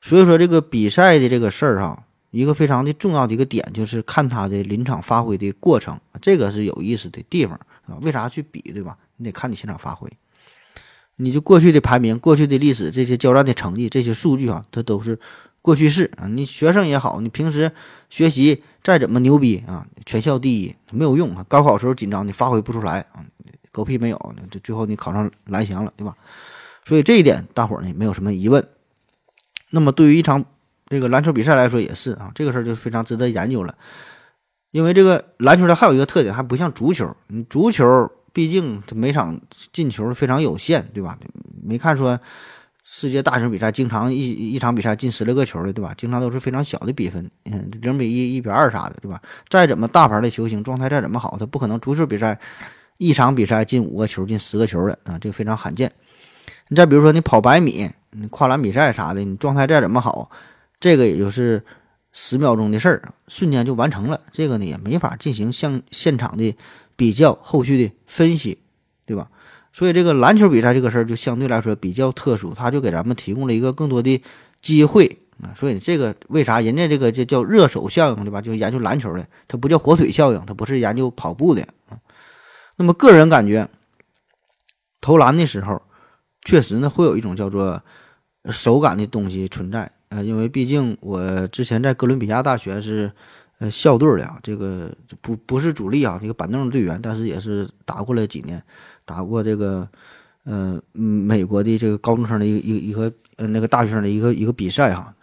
[0.00, 7.98] 所以说这个比赛的这个事儿哈，一个非常的重要的一个点就是看他的临场发挥的过程，这个是有意思的地方啊。
[8.02, 8.96] 为啥去比，对吧？
[9.16, 10.08] 你得看你现场发挥。
[11.16, 15.18] 你就过去的排名、过去的历史、这些交战的成绩、这些数据啊，它都是
[15.62, 16.28] 过去式啊。
[16.28, 17.72] 你学生也好，你平时
[18.10, 21.44] 学习再怎么牛逼啊，全校第一没有用啊。
[21.48, 23.26] 高考时候紧张，你发挥不出来啊，
[23.72, 26.14] 狗屁没有，这最后你考上蓝翔了，对吧？
[26.84, 28.64] 所以这一点大伙儿呢没有什么疑问。
[29.70, 30.44] 那么对于一场
[30.86, 33.76] 这个篮球比赛来说也是啊，这个事儿就非常值得研究了。
[34.70, 38.08] 因为这个篮球它还有一个特点，还不像足球，你足球。
[38.32, 39.40] 毕竟它每场
[39.72, 41.18] 进球非常有限，对吧？
[41.64, 42.20] 没看说
[42.88, 45.92] 世界大型比赛经常一一场比赛进十来个球的，对吧？
[45.96, 49.20] 经常都是非常小的比分，嗯，零比一、一比二啥的，对吧？
[49.48, 52.38] 再怎么大牌的球星，状态再怎么好，他不可能足球比赛
[52.98, 55.90] 一场比赛进五个球、进十个球的啊，这个非常罕见。
[56.68, 60.30] 你再比如说你跑百米、你跨栏比赛啥的，你状态再怎么好，
[60.78, 61.64] 这个也就是
[62.12, 66.54] 十秒钟的事儿，瞬间就完成了，这个呢也没法进行像现场的。
[66.98, 68.56] 比较后续的分析，
[69.04, 69.28] 对吧？
[69.76, 74.22] 所以这个篮球比赛这个事儿就相对来说比较特殊，它就给咱们提供了一个更多的
[74.62, 75.52] 机会啊。
[75.54, 78.40] 所以这个为啥人家这个就叫热手效应，对吧？
[78.40, 81.60] 就研究篮球的，它不叫火腿效应，它不是研究跑步的
[81.90, 81.98] 啊。
[82.76, 83.68] 那么个人感觉，
[85.02, 85.82] 投篮的时候
[86.46, 87.82] 确实呢会有一种叫做
[88.50, 93.12] 手感的东西存在呃，因为毕竟我之前在哥伦比亚大学是。
[93.58, 98.62] 呃，校队的啊，这个不不是主力啊，这个板凳队员，但是也是打过了几年，
[99.06, 99.88] 打过这个，
[100.44, 105.14] 呃，美国的这个高中生的一个一一个呃那个大学生的一个一个比赛哈，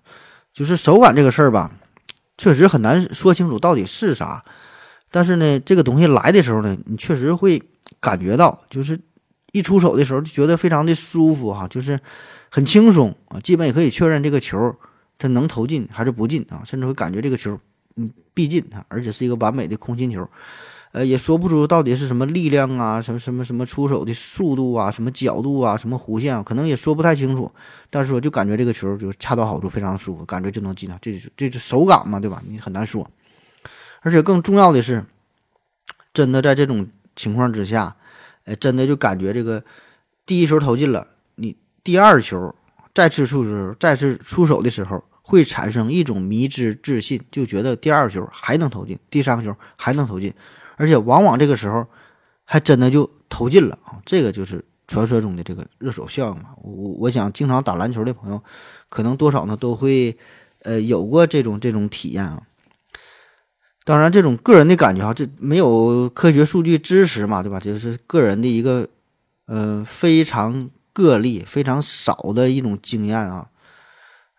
[0.51, 1.71] 就是手感这个事儿吧，
[2.39, 4.43] 确实很难说清楚到底是啥，
[5.11, 7.61] 但是呢，这个东西来的时候呢，你确实会
[7.99, 8.99] 感觉到，就是
[9.51, 11.99] 一出手的时候就觉得非常的舒服哈，就是
[12.49, 14.75] 很轻松啊，基本也可以确认这个球
[15.17, 17.59] 它能投进还是不进啊，甚至会感觉这个球。
[17.95, 20.27] 嗯，必进啊，而且是一个完美的空心球，
[20.93, 27.51] 呃，也说不出到底是什么力量啊，什么什么什么出手的速度啊，什么角度啊，什么弧线啊，可能也说不太清楚。
[27.89, 32.41] 但是说就感觉这个球就恰到好处，非常舒服，感觉就能进啊，这是这是手感嘛，对吧？
[32.47, 33.09] 你很难说。
[34.01, 35.03] 而且更重要的是，
[36.13, 37.95] 真的在这种情况之下，
[38.45, 39.63] 呃，真的就感觉这个
[40.27, 42.53] 第一球投进了，你第二球
[42.93, 45.03] 再次出手，再次出手的时候。
[45.25, 50.33] 会产生一种迷之自信，就觉得第二球还能投进，第三个球还能投进，
[50.77, 51.85] 而且往往这个时候
[52.43, 54.01] 还真的就投进了啊！
[54.05, 56.49] 这个就是传说中的这个热手效应嘛。
[56.61, 58.43] 我我想，经常打篮球的朋友，
[58.89, 60.17] 可能多少呢都会
[60.63, 62.43] 呃有过这种这种体验啊。
[63.85, 67.59] 当然，这种个人的感觉啊，这没有科学数据支持嘛，对吧？
[67.59, 68.87] 就是个人的一个
[69.45, 73.49] 呃非常个例、非常少的一种经验啊。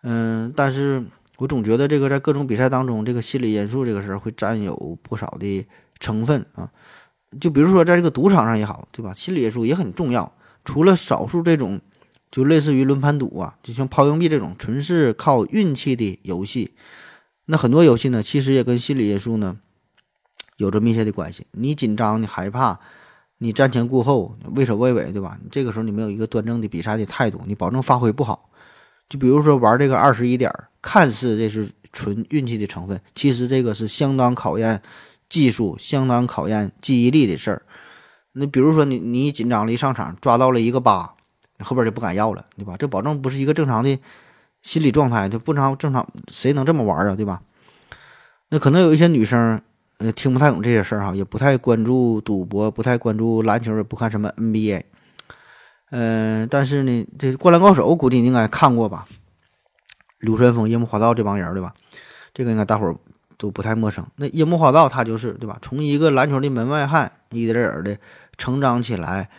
[0.01, 1.05] 嗯，但是
[1.37, 5.65] 我总觉得这个在各种比赛当中，这个心理因素这个事儿会占有不少的
[5.99, 6.71] 成分啊。
[7.39, 9.13] 就比如说在这个赌场上也好，对吧？
[9.13, 10.33] 心理因素也很重要。
[10.63, 11.81] 除了少数这种，
[12.31, 16.71] 就类似于轮盘赌啊，就像抛硬币这种纯是靠运气的游戏，
[17.45, 19.59] 那很多游戏呢，其实也跟心理因素呢
[20.57, 21.45] 有着密切的关系。
[21.51, 22.79] 你紧张，你害怕，
[23.37, 25.37] 你瞻前顾后，畏首畏尾，对吧？
[25.43, 28.49] 你这个时候你没有一个端正的比赛的态度，你保证发挥不好。
[29.07, 34.81] 就比如说玩这个二十一点，看似这是纯运气的成分，其实这个是相当考验
[35.29, 37.61] 技术、相当考验记忆力的事儿。
[38.33, 41.15] 那比如说你你紧张了，一上场抓到了一个八，
[41.59, 42.75] 后边就不敢要了，对吧？
[42.77, 43.97] 这保证不是一个正常的
[44.61, 47.41] 心理状态，就不常正常，谁能这么玩啊，对吧？
[48.49, 49.61] 那可能有一些女生
[49.99, 54.83] 呃听不太懂这些事儿哈，也不太关注赌博，不太关注篮球，也不看什么 NBA。
[55.91, 59.05] 嗯，但是呢，这《灌篮高手》估计你应该看过吧？
[60.19, 61.73] 流川枫、樱木花道这帮人，对吧？
[62.33, 62.95] 这个应该大伙儿
[63.37, 64.05] 都不太陌生。
[64.17, 65.57] 那樱木花道他就是，对吧？
[65.61, 67.97] 从一个篮球的门外汉，一点点的
[68.37, 69.29] 成长起来，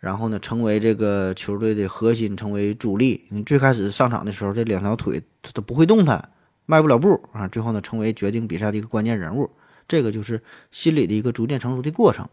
[0.00, 3.24] 然后呢，成为这个球队的核心，成为主力。
[3.30, 6.30] 你最开始上场的时候，这两条腿他都不会动弹，
[6.66, 7.46] 迈不了步啊。
[7.48, 9.50] 最后呢，成为决定比赛的一个关键人物。
[9.88, 12.26] 这个就是心理的一个逐渐成熟的过程。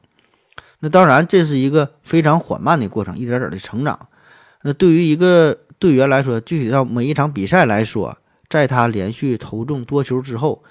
[0.80, 4.08] 那当然，这是一个非常缓慢的过程，一点点的成长。
[4.62, 8.18] 那对于一个队员来说，具体到每一场比赛来说，
[8.50, 10.64] 在他连续投中多球之后，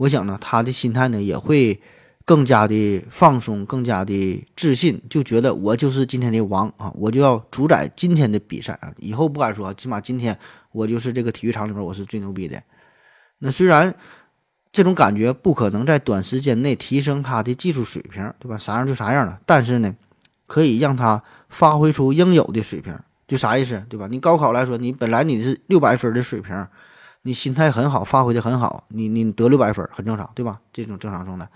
[0.00, 1.80] 我想呢，他的心态呢也会
[2.24, 10.38] 更加的放松，更加的自信，就觉得我就是今天的王啊，我就要主宰今天的比赛啊，以后不敢说，起码今天
[10.72, 12.62] 我就是这个体育场里面我是最牛逼的。
[13.38, 13.94] 那虽然。
[14.72, 18.56] 这种感觉不可能在短时间内提升他的技术水平，对吧？
[18.56, 19.40] 啥样就啥样了。
[19.44, 19.96] 但是呢，
[20.46, 22.96] 可以让他发挥出应有的水平。
[23.26, 24.06] 就啥意思，对吧？
[24.08, 26.54] 你高考来说，你本来你是六百分的水平，
[27.22, 30.60] 你心态很好，发挥的很好，你你得六百分很正常，对吧？
[30.72, 31.48] 这种正常状态。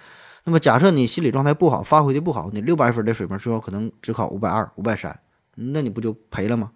[0.45, 5.19] 那么假设你心理状态不好，发挥的不好，你六百分的水平最后可能只考五百二、五百三，
[5.55, 6.73] 那你不就赔了吗？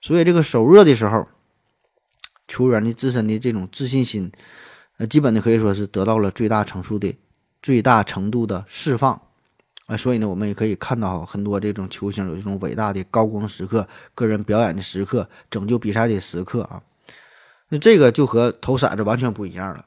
[0.00, 1.26] 所以这个手热的时候，
[2.46, 4.30] 球员的自身的这种自信心，
[4.98, 7.18] 呃，基本的可以说是得到了最大程度的、
[7.60, 9.20] 最大程度的释放。
[9.86, 16.80] 啊，所以呢，我们也可以看到很多这种球星有这种伟大的高光时刻、个人表演的时刻、拯救比赛的时刻啊。
[17.70, 19.86] 那这个就和投骰子完全不一样了。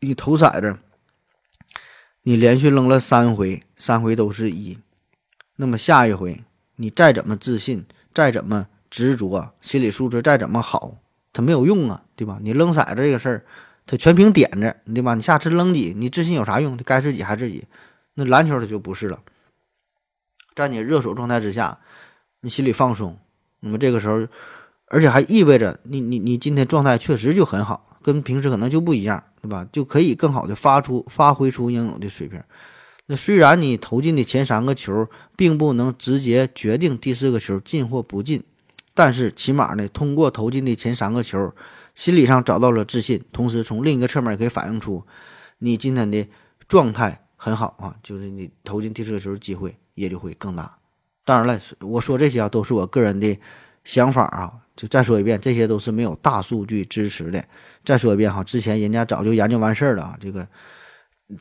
[0.00, 0.78] 你投骰子，
[2.22, 4.78] 你连续扔了三回，三回都是一，
[5.56, 6.44] 那么下一回
[6.76, 10.98] 你再怎么自信，再怎么执着，心理素质再怎么好，
[11.32, 12.38] 它没有用啊，对吧？
[12.42, 13.44] 你扔骰子这个事儿，
[13.86, 15.14] 它全凭点子，对吧？
[15.14, 16.76] 你下次扔几，你自信有啥用？
[16.78, 17.64] 该是几还是几？
[18.14, 19.20] 那篮球它就不是了，
[20.54, 21.78] 在你热手状态之下，
[22.40, 23.16] 你心里放松，
[23.60, 24.26] 那么这个时候，
[24.90, 29.66] 而且还意味着你你你今天状态确实就很好，跟平时可能就不一样，对吧？
[29.70, 32.42] 就可以更好的发出发挥出应有的水平。
[33.06, 38.42] 那虽然你投进的前三个球并不能直接决定第四个球进或不进，
[38.94, 41.54] 但是起码呢，通过投进的前三个球，
[41.94, 45.04] 心理上找到了自信，同时从另一个侧面也可以反映出
[45.58, 46.26] 你今天的
[46.66, 47.24] 状态。
[47.40, 50.76] 很好啊，就是你投进第四个球机会也就会更大。
[51.24, 53.38] 当然了，我说这些啊都是我个人的
[53.88, 54.52] 想法啊。
[54.76, 57.44] 就再说一遍，这些都是没有大数据支持的。
[57.84, 60.16] 再说一遍哈，之前人家早就研究完事儿了啊。
[60.20, 60.46] 这个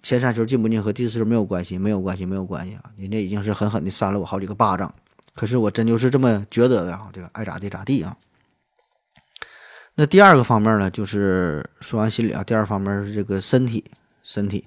[0.02, 2.86] 前三球进不进和第四球没有关系，没有关系，没有关系啊。
[2.98, 4.92] 人家已经是狠狠的扇了我好几个巴掌。
[5.36, 7.10] 可是我真就是这么觉得的啊。
[7.14, 8.18] 这个爱咋地咋地啊。
[9.94, 13.84] 那第二个方面呢，就是说完心理啊，第二方面是这个身体，
[14.24, 14.66] 身体。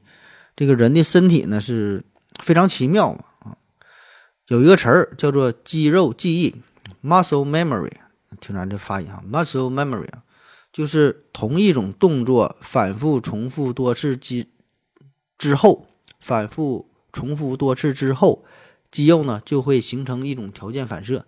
[0.55, 2.05] 这个人的身体呢是
[2.39, 3.57] 非常奇妙嘛啊，
[4.47, 6.63] 有一个词儿叫做肌肉记忆
[7.03, 7.93] （muscle memory），
[8.41, 10.23] 听咱这发音啊，muscle memory 啊，
[10.73, 14.47] 就是同一种动作反复重复多次之
[15.37, 15.87] 之后，
[16.19, 18.45] 反复重复多次之后，
[18.91, 21.27] 肌肉呢就会形成一种条件反射。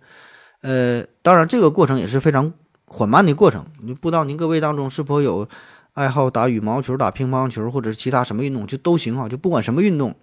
[0.61, 2.53] 呃，当然这个过程也是非常
[2.85, 3.65] 缓慢的过程。
[3.81, 5.47] 你不知道您各位当中是否有？
[5.93, 9.29] 爱好打羽毛球、打乒乓球，或者是其他什么运动，就都行哈。
[9.29, 10.15] 就不管什么运动，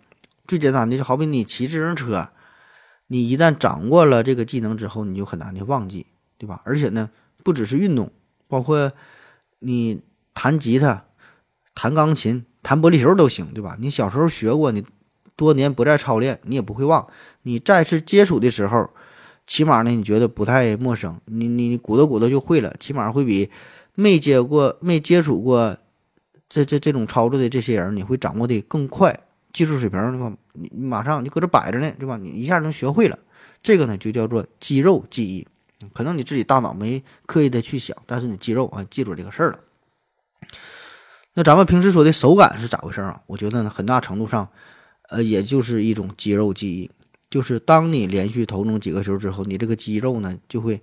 [0.49, 2.29] 最简单的就好比你骑自行车，
[3.13, 6.07] 你一旦掌握了这个技能之后，你就很难的忘记，
[6.39, 6.63] 对吧？
[6.65, 7.11] 而且呢，
[7.43, 8.13] 不只是运动，
[8.47, 8.93] 包括
[9.59, 10.01] 你
[10.33, 11.05] 弹吉他、
[11.75, 13.77] 弹钢琴、弹玻璃球都行，对吧？
[13.81, 14.87] 你小时候学过，你
[15.35, 17.09] 多年不再操练，你也不会忘。
[17.43, 18.91] 你再次接触的时候，
[19.47, 23.51] 起码呢，你觉得不太陌生，你你鼓捣鼓捣就会了，起码会比。
[23.97, 25.77] 没接过、没接触过
[26.49, 29.21] 这这这种操作的这些人，你会掌握的更快，
[29.53, 30.33] 技术水平对吧？
[30.53, 32.17] 你马上就搁这摆着呢，对吧？
[32.17, 33.19] 你一下能学会了，
[33.63, 35.47] 这个呢就叫做肌肉记忆。
[35.93, 39.61] 可能你自己大脑没刻意的去想，但是你肌肉啊记住这个事儿了。
[41.35, 43.23] 那咱们平时说的手感是咋回事啊？
[43.27, 44.49] 我觉得呢，很大程度上，
[45.11, 46.91] 呃，也就是一种肌肉记忆，
[47.31, 50.81] 就是当你连续投中几个球之后，你这个肌肉呢就会。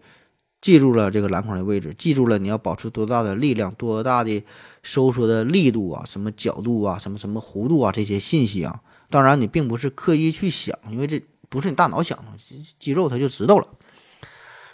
[0.67, 4.43] 记住了这个篮筐的位置，记住了你要保持多大的力量、多大的
[4.83, 12.25] 收缩的力度啊，什么角度啊，什么什么弧度啊，这些信息啊，当然你并不是刻意去想，因为这不是你大脑想的，
[12.77, 13.65] 肌肉它就知道了。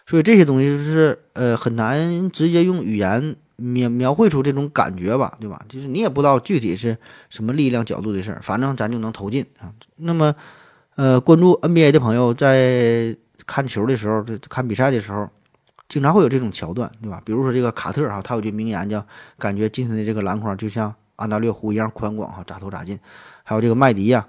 [0.08, 5.63] 所以这些东西就是呃很难直接用语言描描绘出这种感觉吧，对吧？
[5.69, 6.97] 就是你也不知道具体是
[7.29, 9.71] 什么力量、角度的事儿，反正咱就能投进啊。
[9.97, 10.34] 那么
[10.95, 15.29] 呃，关注 NBA 的朋友在看球的时候，这看比赛的时候。
[15.93, 17.21] 经常会有这种桥段，对吧？
[17.23, 19.06] 比如说这个卡特哈，他有句名言叫
[19.38, 22.99] “感觉今天的这个篮筐就像安大略湖一样宽广哈，咋投咋进”。
[23.45, 24.25] 还有这个麦迪呀，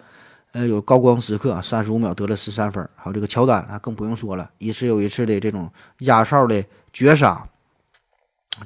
[0.53, 2.87] 呃，有高光时刻，三十五秒得了十三分。
[2.95, 7.49] 还有这个乔丹啊，更不用说了，一次又一次的这种压哨的绝杀，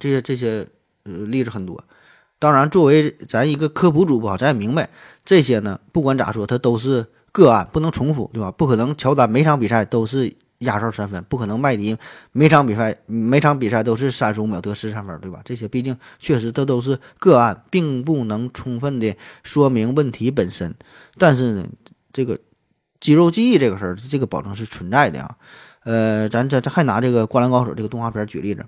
[0.01, 0.67] 这些这些
[1.05, 1.81] 呃例子很多。
[2.41, 4.91] 当然，作为咱一个科普主播，咱也明白
[5.25, 8.51] 这些呢，不管咋说，它都是个案，不能重复，对吧？
[8.51, 10.35] 不可能乔丹每场比赛都是。
[10.61, 11.97] 压哨三分不可能，麦迪
[12.33, 15.41] 每场比赛每场比赛都是三十五秒得十三分，对吧？
[15.45, 20.75] 这些毕竟确实这都是个案，并不能充分的说明问题本身。
[21.17, 21.69] 但是呢，
[22.13, 22.41] 这个
[22.99, 25.37] 肌肉记忆这个事儿，这个保证是存在的啊。
[25.85, 28.67] 呃，咱咱咱还拿这个《灌篮高手》这个动画片举例子，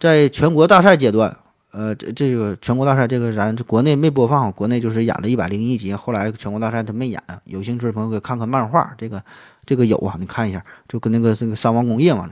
[0.00, 1.38] 在全国大赛阶段，
[1.70, 7.22] 呃，这这个全国大赛这个咱国内没播放，国内就是演了一百零一集，后来全国大赛他没演。
[7.44, 9.22] 有兴趣的朋友可以看看漫画，这个。
[9.66, 12.30] 这个有啊，你看一下，就跟那个这个三王工业嘛。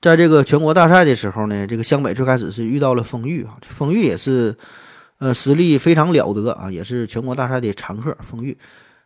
[0.00, 4.56] 在这个全国大赛的时候呢，这个湘北最开始是遇到了丰裕啊，这丰裕也是，
[5.18, 8.16] 呃，实力非常了得啊，也是全国大赛的常客。
[8.20, 8.56] 丰裕，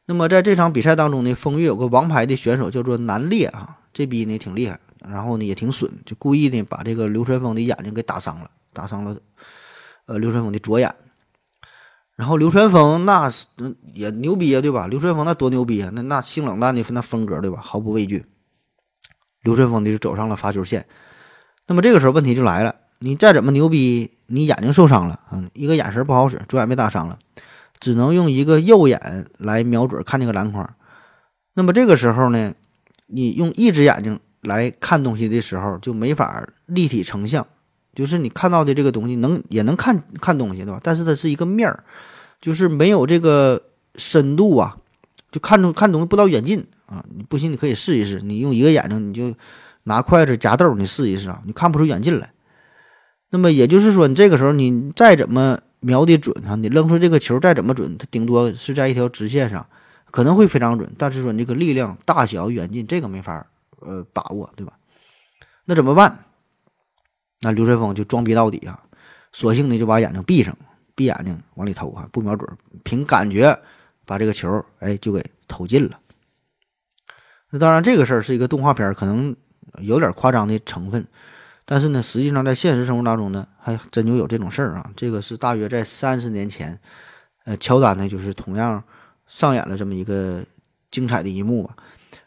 [0.07, 8.51] 那么在这场比赛当中呢，丰裕有个王牌的选手叫做南烈啊，这逼呢挺厉害，然后呢也挺损，就故意呢把这个流川枫的眼睛给打伤了。
[8.73, 9.17] 打伤了
[10.07, 10.95] 呃流川枫的左眼。
[12.21, 13.47] 然后流川枫那是
[13.95, 14.87] 也牛逼啊，对吧？
[14.87, 17.59] 流川枫那多牛逼啊，那那性冷淡的那风格，对吧？
[17.63, 18.27] 毫不畏惧。
[19.43, 20.85] 流川枫的就走上了罚球线。
[21.67, 27.19] 那么这个时候问题就来了，你再怎么牛逼，你眼睛受伤了嗯，一个眼神不好使，左眼被打伤了，
[27.81, 30.75] 只能用一个右眼来瞄准看这个篮筐。
[31.55, 32.53] 那么这个时候呢，
[33.07, 37.47] 你用一只眼睛来看东西的时候，就没法立体成像，
[37.95, 40.79] 就是你看到的这个东西能也能看看东西，对吧？
[40.83, 41.83] 但是它是一个面儿。
[42.41, 43.63] 就是没有这个
[43.97, 44.79] 深度啊，
[45.31, 47.05] 就看中看东西不到远近啊。
[47.15, 48.21] 你不行，你可以试一试。
[48.21, 49.35] 你用一个眼睛，你就
[49.85, 52.33] 拿筷子夹豆，你试一试啊，你看不出远近来。
[53.31, 59.67] 那么也就是说，你这个时候你再怎么瞄的准啊，你扔出这个球再怎么准，它顶多是在一条直线上，
[60.11, 63.47] 可能会非常准，但是说你这个力量大小远近这个没法
[63.81, 64.73] 呃把握，对吧？
[65.67, 66.25] 那怎么办？
[67.43, 68.83] 那流川枫就装逼到底啊，
[69.33, 70.57] 索性呢就把眼睛闭上。
[71.01, 72.47] 闭眼睛往里投啊，不瞄准，
[72.85, 73.59] 凭感觉
[74.05, 75.99] 把这个球哎就给投进了。
[77.49, 79.35] 那当然，这个事儿是一个动画片，可能
[79.79, 81.07] 有点夸张的成分，
[81.65, 84.91] 但是呢，实际上在现实生活当中呢，还真就有这种事儿啊。
[84.95, 86.79] 这个是大约在三十年前，
[87.47, 88.85] 呃，乔丹呢就是同样
[89.27, 90.45] 上演了这么一个
[90.91, 91.75] 精彩的一幕吧。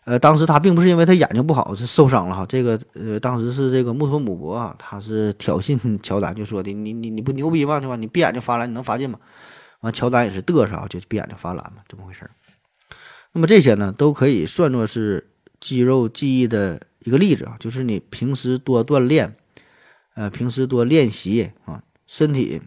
[0.06, 7.80] 呃，当时他并不是因为他眼睛不好是受伤了哈，这个呃，当时是这个木托姆博啊，他是挑衅 乔丹，就说的你你你不牛逼吗？
[7.80, 7.96] 对吧？
[7.96, 9.18] 你闭眼睛罚篮，你能罚进吗？
[9.80, 12.32] 完，乔丹也是嘚瑟啊，就闭眼睛罚篮嘛，这么回事儿。
[13.32, 15.30] 那么这些呢，都可以算作是
[15.62, 19.34] 肌肉记忆的一个例子啊，就是你平时多锻炼，
[20.16, 22.62] 呃，平时多练习啊，身体，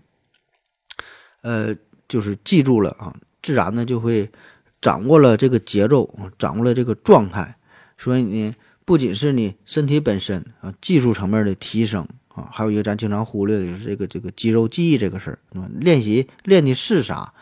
[1.42, 1.76] 呃，
[2.08, 4.32] 就是记住了啊，自然呢就会。
[4.80, 6.08] 掌握了这个节奏
[6.38, 7.56] 掌握了这个状态，
[7.98, 8.54] 所以呢，
[8.84, 15.68] 不仅是你身体本身啊，技术层面的提升啊，还有一个咱经常忽略的就是这个这个肌肉记忆这个事儿，对吧？
[15.80, 17.32] 练习练的是啥，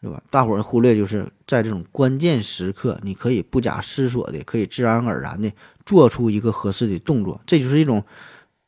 [0.00, 0.22] 对吧？
[0.30, 5.50] 大伙儿忽略就是在这种关键时刻，你可以不假思索的，可以自然而然的
[5.84, 8.04] 做出一个合适的动作，这就是一种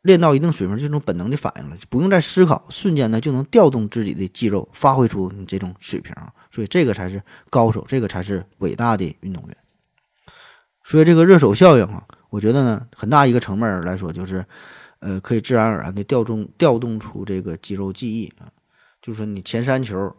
[0.02, 6.12] 练到一定水平这种本能的反应了，不用再思考，瞬间呢就能调动自己的肌肉，发挥出你这种水平。
[6.50, 9.56] 所以这个才是高手，这个才是伟大的运动员。
[10.84, 14.44] 所以这个热手效应啊，我觉得呢，很大一个层面来说，就是，
[15.00, 18.48] 呃，可以自然而然的调动调动出这个肌肉记忆啊。
[19.02, 20.16] 就是说，你前三球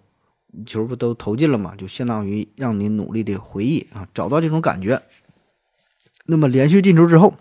[0.65, 5.01] 球不都投进了嘛，就相当于让你努力的回忆啊，找到这种感觉。
[6.27, 7.33] 那么连续进球之后，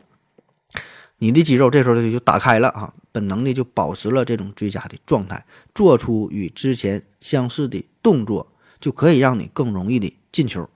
[1.18, 8.50] 你的肌肉这时候就就打开了啊，本能的就保持了这种最佳的状态，做出与之前相似的动作。
[8.80, 10.68] 就可以让你更容易的进球。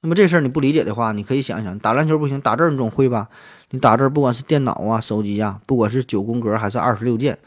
[0.00, 3.28] 那么这事儿你不理解的话，你可以想一想，打篮球不行，打字你总会吧？
[3.70, 7.38] 你打字不管是电脑啊、手机啊，不管是九宫格还是二十六键，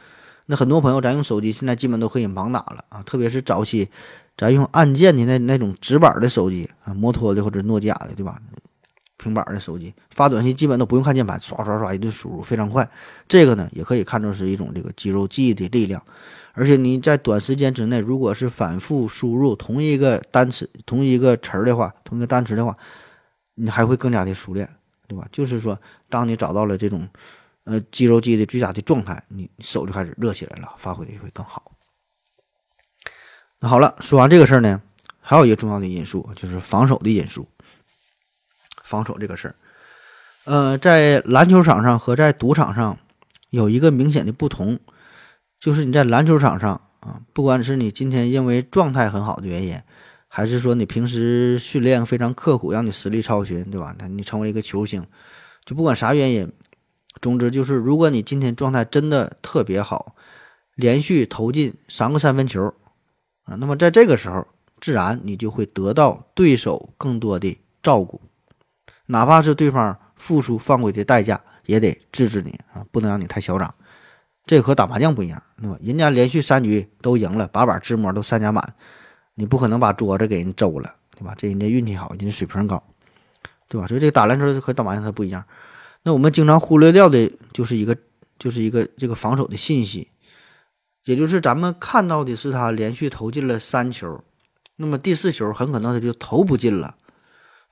[0.47, 3.03] 那很多朋友咱用手机现在基本都可以盲打了啊。
[3.03, 3.89] 特别是早期
[4.35, 8.39] 咱用按键的那那种直板的手机啊，摩托的或者诺基亚的，对吧？
[9.17, 12.87] 平板的手机发短信基本都不用看键盘，刷刷刷一顿输入，非常快。
[13.27, 16.03] 这个呢，也可以看作是一种这个肌肉记忆的力量。
[16.57, 22.75] 而且你在短时间之内，如果是反复输入同一个单词、同一个词儿的话，同一个单词的话，
[23.53, 24.67] 你还会更加的熟练，
[25.07, 25.27] 对吧？
[25.31, 25.79] 就是说，
[26.09, 27.07] 当你找到了这种
[27.65, 31.71] 呃肌肉记忆的最佳的状态，你手就开始热起来了，发挥的就会更好。
[33.59, 34.81] 那好了，说完这个事儿呢，
[35.21, 37.47] 还有一个重要的因素就是防守的因素。
[38.83, 39.55] 防守这个事儿，
[40.45, 42.97] 呃，在篮球场上和在赌场上
[43.51, 44.79] 有一个明显的不同。
[45.59, 49.79] 就是你在篮球场上啊，不管是你今天因为状态很好的原因，
[50.27, 53.95] 还是说你平时训练非常刻苦，让你实力超群，对吧？
[54.09, 55.05] 你成为一个球星，
[55.65, 56.51] 就不管啥原因，
[57.21, 60.15] 总之就是，如果你今天状态真的特别好，
[60.75, 62.73] 连续投进三个三分球
[63.45, 64.47] 啊，那么在这个时候，
[64.79, 68.21] 自然你就会得到对手更多的照顾，
[69.07, 73.73] 哪怕是对方付出犯规的代价，也得制止你啊，不能让你太嚣张。
[74.47, 75.77] 这和打麻将不一样，对吧？
[75.83, 78.73] 人家连续三局都赢了，把把芝麻都三家满，
[79.35, 81.35] 你不可能把桌子给人周了，对吧？
[81.37, 82.81] 这人家运气好，人家水平高，
[83.67, 83.85] 对吧？
[83.85, 85.43] 所以这个打篮球和打麻将它不一样。
[86.03, 87.97] 那我们经常忽略掉的就是一个，
[88.39, 90.07] 就是一个这个防守的信息，
[91.03, 94.23] 也就是咱们看到的是他连续投进了三球，
[94.77, 96.95] 那么第四球很可能他就投不进了。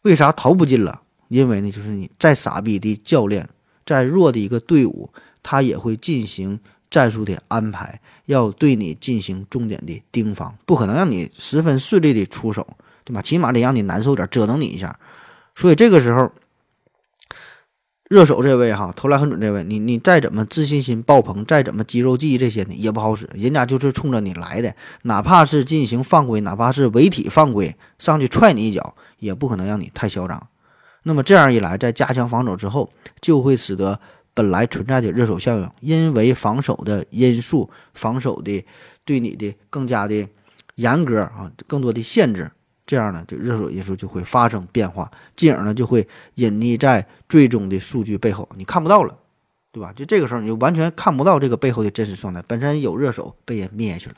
[0.01, 1.03] 为啥投不进了？
[1.30, 3.47] 因为呢，就是你再傻逼的教练，
[3.86, 5.09] 再弱的一个队伍。
[5.47, 12.65] 他也会进行战术的安排，要对你进行重点的盯防，不可能让你十分顺利的出手，
[13.03, 13.21] 对吧？
[13.21, 14.99] 起码得让你难受点，折腾你一下。
[15.53, 16.31] 所以这个时候，
[18.09, 23.29] 热手这位哈，投篮很准这位，你你再怎么自信心爆棚，再怎么肌肉记忆这些呢，也不好使。
[23.35, 30.47] 人家就是冲着你来的，哪怕是进行犯规，哪怕是违体犯规，上去踹你一脚，也不可能让你太嚣张。
[31.03, 32.89] 那么这样一来，在加强防守之后，
[33.21, 33.99] 就会使得
[34.36, 38.63] 本来存在的热手效应，因为防守的因素，防守的
[39.03, 40.27] 对你的更加的
[40.75, 42.51] 严格啊，更多的限制。
[42.86, 49.17] 这样呢，这热手因素就会发生变化，进而呢就会隐匿在最终的数据背后，你看不到了，
[49.71, 49.91] 对吧？
[49.95, 54.17] 就这个时候你就完全看不到这个背后的真实状态，本身有热手被人灭去了。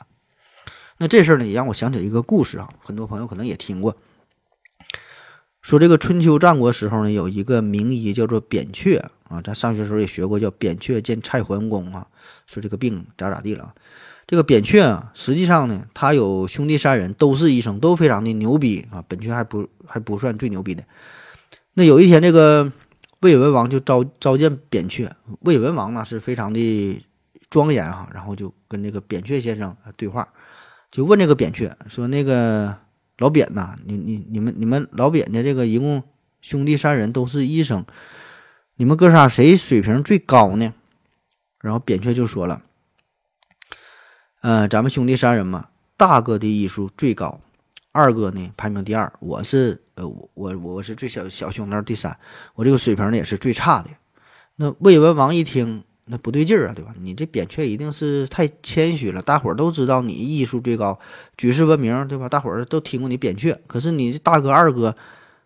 [0.98, 3.96] 那这事儿呢也让我想起一个故事啊，很多朋友可能也听过，
[5.62, 8.98] 说这个春秋战国时候呢，有一个名医叫做扁鹊
[9.28, 12.06] 啊，咱上学时候也学过，叫扁鹊见蔡桓公啊，
[12.46, 13.74] 说这个病咋咋地了。
[14.26, 19.02] 这个扁鹊啊，实际上呢，他有兄弟三人，都是医生，都非常的牛逼啊。
[19.08, 20.84] 扁鹊还不还不算最牛逼的。
[21.74, 22.70] 那有一天，这个
[23.20, 25.10] 魏文王就召召见扁鹊。
[25.40, 27.02] 魏文王呢是非常的
[27.48, 30.28] 庄严哈，然后就跟这个扁鹊先生对话，
[30.90, 32.76] 就问这个扁鹊说：“那个
[33.16, 36.02] 老扁呐，你你你们你们老扁家这个一共
[36.42, 37.86] 兄弟三人都是医生，
[38.78, 40.72] 你们哥仨谁水平最高呢？”
[41.60, 42.62] 然后扁鹊就说了。
[44.42, 47.40] 嗯，咱们兄弟三人嘛，大哥的医术最高，
[47.90, 52.16] 二哥呢排名第二，我是呃我我我是最小小兄弟第三，
[52.54, 53.90] 我这个水平呢也是最差的。
[54.54, 56.94] 那魏文王一听，那不对劲儿啊，对吧？
[57.00, 61.00] 你这扁鹊一定是太谦虚了，大伙儿都知道你医术最高，
[61.36, 62.28] 举世闻名，对吧？
[62.28, 64.94] 大伙儿都听过你扁鹊，可是你这大哥二哥，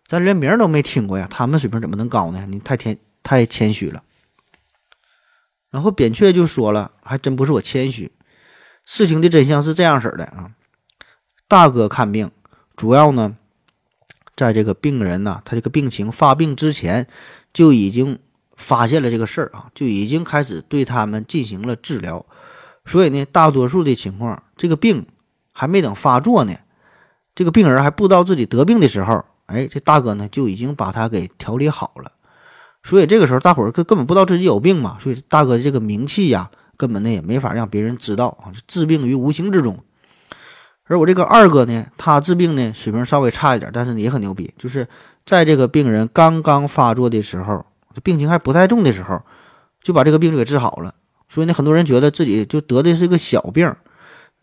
[0.05, 2.45] 咱连名都没听过呀，他们水平怎么能高呢？
[2.47, 4.03] 你太谦太谦虚了。
[5.71, 8.11] 然后扁鹊就说了，还真不是我谦虚。
[8.85, 10.51] 事情的真相是这样式的啊，
[11.47, 12.29] 大哥看病
[12.75, 13.37] 主要呢，
[14.35, 17.07] 在这个病人呢，他这个病情发病之前
[17.53, 18.19] 就已经
[18.55, 22.25] 发现了这个事儿啊，就已经开始对他们进行了治疗，
[22.85, 25.07] 所以呢，大多数的情况，这个病
[25.53, 26.55] 还没等发作呢，
[27.33, 32.11] 这个病人还不知道自己得病的时候，哎，这大哥呢就已经把他给调理好了，
[32.83, 36.51] 所以这个时候大伙儿根根本不知道自己有病嘛，所以大哥这个名气呀。
[36.75, 39.77] 根本呢也没法让别人知道啊，治病于无形之中。
[40.85, 44.51] 而我这个二哥呢，他治病呢水平稍微差一点，但是也很牛逼。
[44.57, 44.87] 就是
[45.23, 47.63] 在这个病人刚刚发作的时候，
[48.01, 49.21] 病情还不太重的时候，
[49.83, 50.95] 就把这个病就给治好了。
[51.29, 53.71] 所以呢，很多人觉得自己就得的是个小病，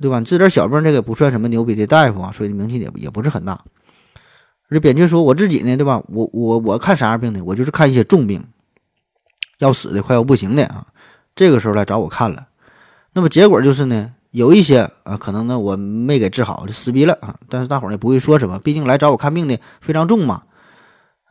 [0.00, 0.20] 对吧？
[0.20, 3.60] 治点小病，这个不算什么牛逼的大夫啊，所以名气也也不是很大。
[4.70, 6.02] 而扁鹊说：“我自己呢，对吧？
[6.08, 7.42] 我我我看啥样病呢？
[7.44, 8.44] 我就是看一些重病，
[9.58, 10.86] 要死的快要不行的啊。”
[11.34, 12.48] 这个时候来找我看了，
[13.12, 17.36] 那么结果就是呢，有一些啊，可能呢我没给治好，就死逼了啊。
[17.48, 20.42] 但是大伙儿呢不会说什么，毕竟来找我看病的非常重嘛。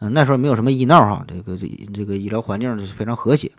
[0.02, 3.52] 嗯，那时候没有什么医闹哈，这个这这个医疗环境是非常和谐。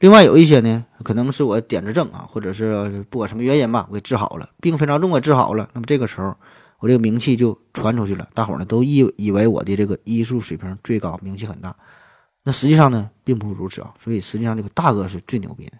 [0.00, 5.68] 另外有一些呢，可能是我点子正啊，或者是不管什么原因吧，我给治好了，病非常重，我治好了。
[5.72, 6.36] 那么这个时候
[6.82, 11.76] 我这个名气就传出去了，大伙呢都以以为我的这个医术水平最高，名气很大。
[12.42, 15.74] 那实际上呢，并不如此啊，所以实际上这个大哥是最牛逼的。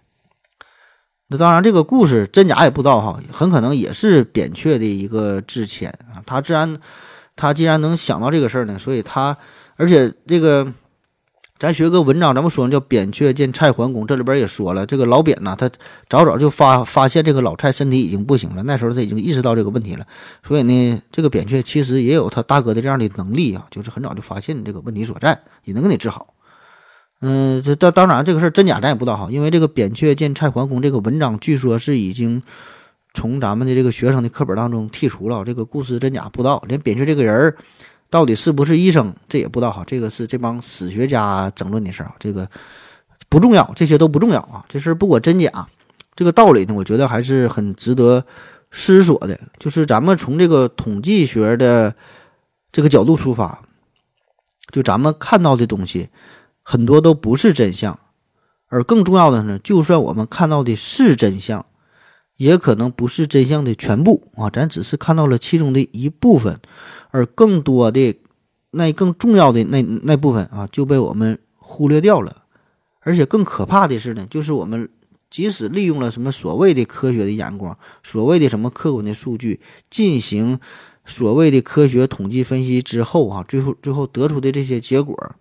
[1.27, 6.23] 那当然，这个故事真假也不知道哈，很可能也是扁鹊的一个自谦啊。
[6.25, 6.79] 他自然，
[7.35, 9.37] 他既然能想到这个事儿呢，所以他，
[9.75, 10.73] 而且这个，
[11.63, 15.71] 咱学个文章，咱们说叫扁鹊见蔡桓公，这里边也说了，这个老扁呐，他
[16.09, 20.05] 早早就发发现这个老蔡身体已经不行了，那时候他已经意识到这个问题了，
[20.45, 26.33] 所以呢，这个扁鹊其实也有他大哥的这样的能力啊，就是很早就发现这个问题所在，也能给你治好。
[27.21, 32.43] 嗯，这当当然，这个事儿真假咱也不知道哈，因为这个扁鹊见蔡桓公这个文章，据说是已经
[33.13, 35.45] 从咱们的这个学生的课本当中剔除了。
[35.45, 37.55] 这个故事真假不知道，连扁鹊这个人儿
[38.13, 39.83] 到底是不是医生，这也不知道哈。
[39.87, 42.47] 这个是这帮史学家争论的事儿啊，这个
[43.27, 44.63] 不重要，这些都不重要啊。
[44.69, 45.67] 这事儿不管真假，
[46.15, 48.23] 这个道理呢，我觉得还是很值得
[48.69, 49.39] 思索的。
[49.57, 51.95] 就是咱们从这个统计学的
[52.71, 53.63] 这个角度出发，
[54.71, 56.09] 就咱们看到的东西。
[56.61, 57.99] 很多都不是真相，
[58.67, 61.65] 而更重要的呢，就算我们看到的是真相，
[62.37, 64.49] 也可能不是真相的全部啊！
[64.49, 66.59] 咱只是看到了其中的一部分，
[67.11, 68.15] 而更多的
[68.71, 72.43] 那更重要的那那部分啊，就被我们忽略掉了。
[73.01, 74.89] 而且更可怕的是呢，就是我们
[75.29, 79.59] 即使利用了什么所谓的科学的眼光，所谓的什么客观的数据
[79.89, 80.59] 进行
[81.05, 85.35] 所谓的科学统计分析之后啊，最后最后得出的这些结果，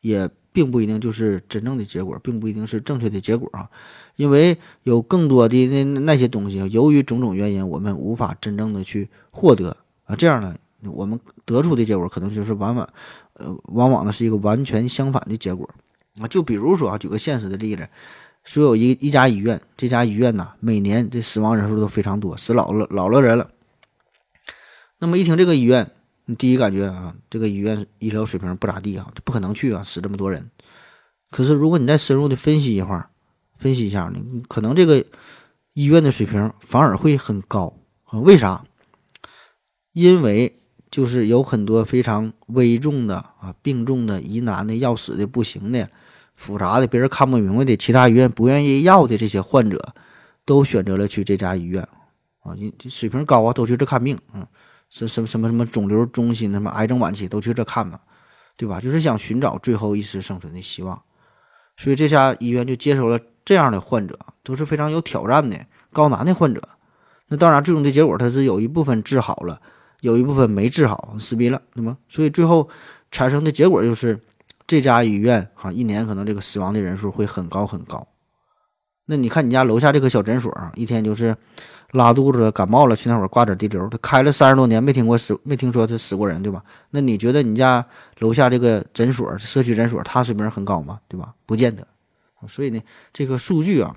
[0.00, 0.30] 也。
[0.54, 3.70] 并不一定就是真正的结果，并不一定是正确的结果啊，
[4.16, 10.54] 因为有更多的那那些东西，由于种种原因，我们无法真正的去获得啊，这样呢，
[10.84, 12.88] 我们得出的结果可能就是往往，
[13.34, 15.68] 呃，往往呢是一个完全相反的结果。
[16.20, 16.28] 啊。
[16.28, 17.88] 就比如说啊，举个现实的例子，
[18.44, 23.50] 说有一一家医院，这家医院呐，每年这死亡人数都非常多，死老了老了人了。
[24.98, 25.90] 那么一听这个医院，
[26.26, 30.50] 你第一感觉啊，这个医院医疗水平不咋地啊，这不可能去啊，死这么多人。
[31.30, 33.08] 可是如果你再深入的分析一会儿，
[33.62, 35.04] 分析一下呢，可能这个
[35.74, 38.18] 医院的水平反而会很高啊？
[38.18, 38.64] 为啥？
[39.92, 40.56] 因为
[40.90, 45.88] 就是有很多非常危重的啊、病重的、疑难的、要死的、不行的、
[46.34, 49.94] 复杂的、别人看不明白的、其他医院不愿意要的这些患者，
[50.44, 51.86] 都选择了去这家医院
[52.40, 54.44] 啊，你水平高啊，都去这看病，嗯。
[54.90, 57.98] 什什什么什么肿瘤中心，什么癌症晚期都去这看嘛，
[58.58, 58.78] 对吧？
[58.78, 61.02] 就是想寻找最后一丝生存的希望，
[61.78, 65.56] 所以这家医院就接收了这样的患者，都是非常有挑战的
[65.92, 66.62] 高难的患者。
[67.28, 69.60] 那当然，最终的结果他是有一部分治好了，
[70.00, 71.96] 有一部分没治好，死逼了，对吗？
[72.08, 72.68] 所以最后
[73.10, 74.20] 产生的结果就是
[74.66, 78.06] 这家医院哈，一年可能这个死亡的人数会很高很高。
[79.06, 81.36] 那你看你家楼下这个小诊所啊，一天就是
[81.90, 83.88] 拉肚子、感冒了去那会儿挂点滴流。
[83.88, 86.62] 他开了三十多年，没听过死，没听说他死过人，对吧？
[86.90, 87.84] 那你觉得你家
[88.20, 91.00] 楼下这个诊所、社区诊所，他水平很高吗？
[91.08, 91.34] 对吧？
[91.44, 91.86] 不见得。
[92.48, 92.80] 所以呢，
[93.12, 93.96] 这个数据啊，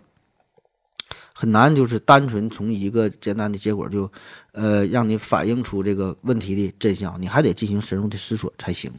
[1.34, 4.12] 很难就是单纯从一个简单的结果就，
[4.54, 7.22] 呃，让你反映出这个问题的真相。
[7.22, 8.92] 你还得进行深入的思索才行。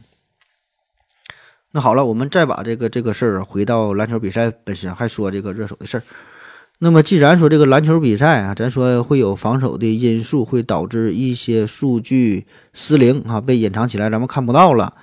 [1.71, 6.03] 那好了，我们再把这个这个事儿回到篮球比赛本身，还说这个热手的事儿。
[6.79, 14.95] 那么既然说这个篮球比赛啊，咱说会有防守的因素，会导致一些数据失灵啊，被隐藏起来，咱们看不到了。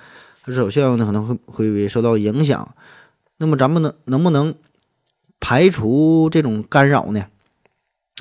[0.45, 2.75] 热手效应呢可能会会受到影响。
[3.37, 4.55] 那么咱们能能不能
[5.39, 7.27] 排除这种干扰呢？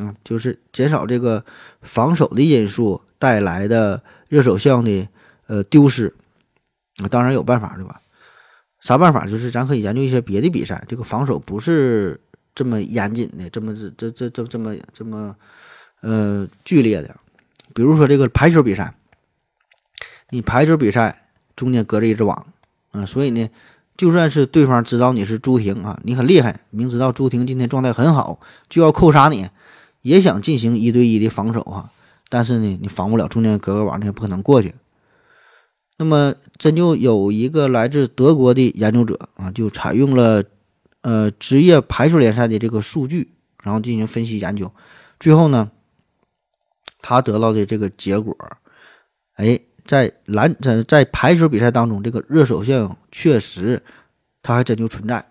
[0.02, 1.44] 啊，就是减少这个
[1.80, 5.08] 防守的因素带来的热手项的
[5.46, 6.14] 呃丢失
[6.96, 8.00] 啊，当然有办法，对吧？
[8.80, 9.24] 啥办法？
[9.24, 12.20] 就是咱可以研究一些别的比赛，这个防守不是
[12.54, 15.36] 这么严谨的，这么这这这这这么这么
[16.00, 17.16] 呃剧烈的。
[17.72, 18.94] 比如说这个排球比赛，
[20.30, 22.46] 你排球比赛中间隔着一只网，
[22.90, 23.48] 啊，所以呢，
[23.96, 29.48] 就算是对方知道你是朱婷啊，你很厉害，明知道朱婷今天状态很好，就要扣杀你，
[30.02, 31.90] 也想进行一对一的防守啊，
[32.28, 34.74] 但是呢，你防不了中间隔个网，你也不可能过去。
[35.96, 40.42] 那么，真就有一个来自德国的研究者啊，就采用了
[41.02, 43.30] 呃职业排球联赛的这个数据，
[43.62, 44.72] 然后进行分析研究，
[45.20, 45.70] 最后呢，
[47.00, 48.36] 他得到的这个结果，
[49.34, 53.82] 哎，在篮在在排球比赛当中，这个热手效应确实，
[54.42, 55.26] 它还真就存在。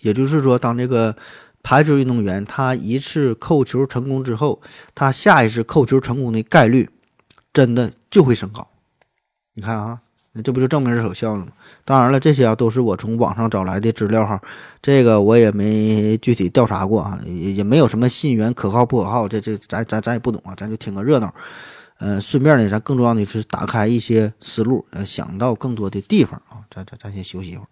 [0.00, 1.16] 也就是说，当这个
[1.62, 4.60] 排球运动员他一次扣球成功之后，
[4.94, 6.90] 他下一次扣球成功的概率。
[7.50, 8.68] 真的就会升高，
[9.54, 10.00] 你看啊，
[10.44, 11.52] 这不就证明热手效应了吗？
[11.84, 14.40] 当然了，这些啊都是我从网上找来的资料哈，
[14.80, 21.34] 这个我也没具体调查过啊，也也没有什么信源可靠不可靠，这这咱咱咱也不懂啊，咱就听个热闹。
[21.98, 26.64] 呃，顺便呢，咱更重要的是打开一些思路，呃，想到更多的地方啊。
[26.70, 27.68] 咱咱咱先休息一会儿。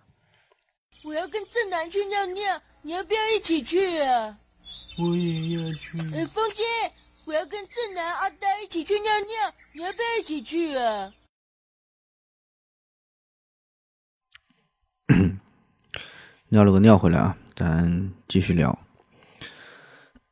[1.04, 4.38] 我要跟正南去尿尿，你要不要一起去啊？
[4.98, 5.98] 我也要去。
[6.12, 6.62] 呃，风姐。
[7.24, 11.12] 我要跟正南、阿呆一起去尿尿，你要不要一起去啊？
[16.50, 18.78] 尿了个尿回来啊，咱继续聊。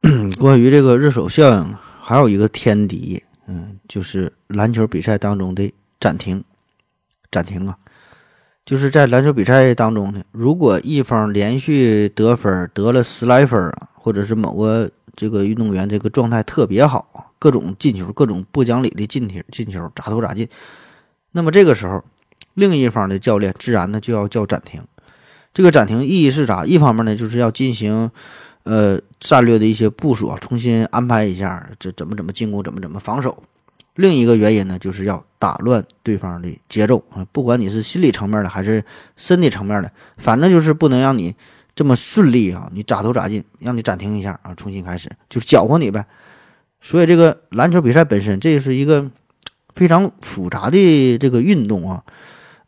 [0.39, 6.43] 关于这个热手效应，还有一个天敌，嗯，就是篮球比赛当中的暂停。
[7.31, 7.77] 暂停啊，
[8.65, 14.91] 就是在篮球比赛当中呢，如果一方连续得分得了十来分啊，或者是某个。
[15.17, 20.49] 这个运动员这个状态特别好，各种进球，各种不讲理的进球，进球咋投咋进。
[21.31, 22.03] 那么这个时候，
[22.55, 24.83] 另一方的教练自然呢就要叫暂停。
[25.53, 26.67] 这个暂停意义是啥？
[26.67, 28.11] 一方面呢就是要进行
[28.65, 33.43] 呃战略的一些部署啊，重新安排一下这怎么怎么进攻，怎么怎么防守。
[33.95, 38.85] 另一个原因呢就是要打乱对方的节奏啊，不管你是心理层面的还是
[39.17, 41.35] 身体层面的，反正就是不能让你。
[41.77, 42.71] 这么顺利啊！
[42.73, 46.07] 你咋投咋进，让你暂停一下啊，重新开始，就是搅和你呗。
[46.81, 49.11] 所以这个篮球比赛本身，这是一个
[49.75, 52.05] 非常复杂的这个运动啊，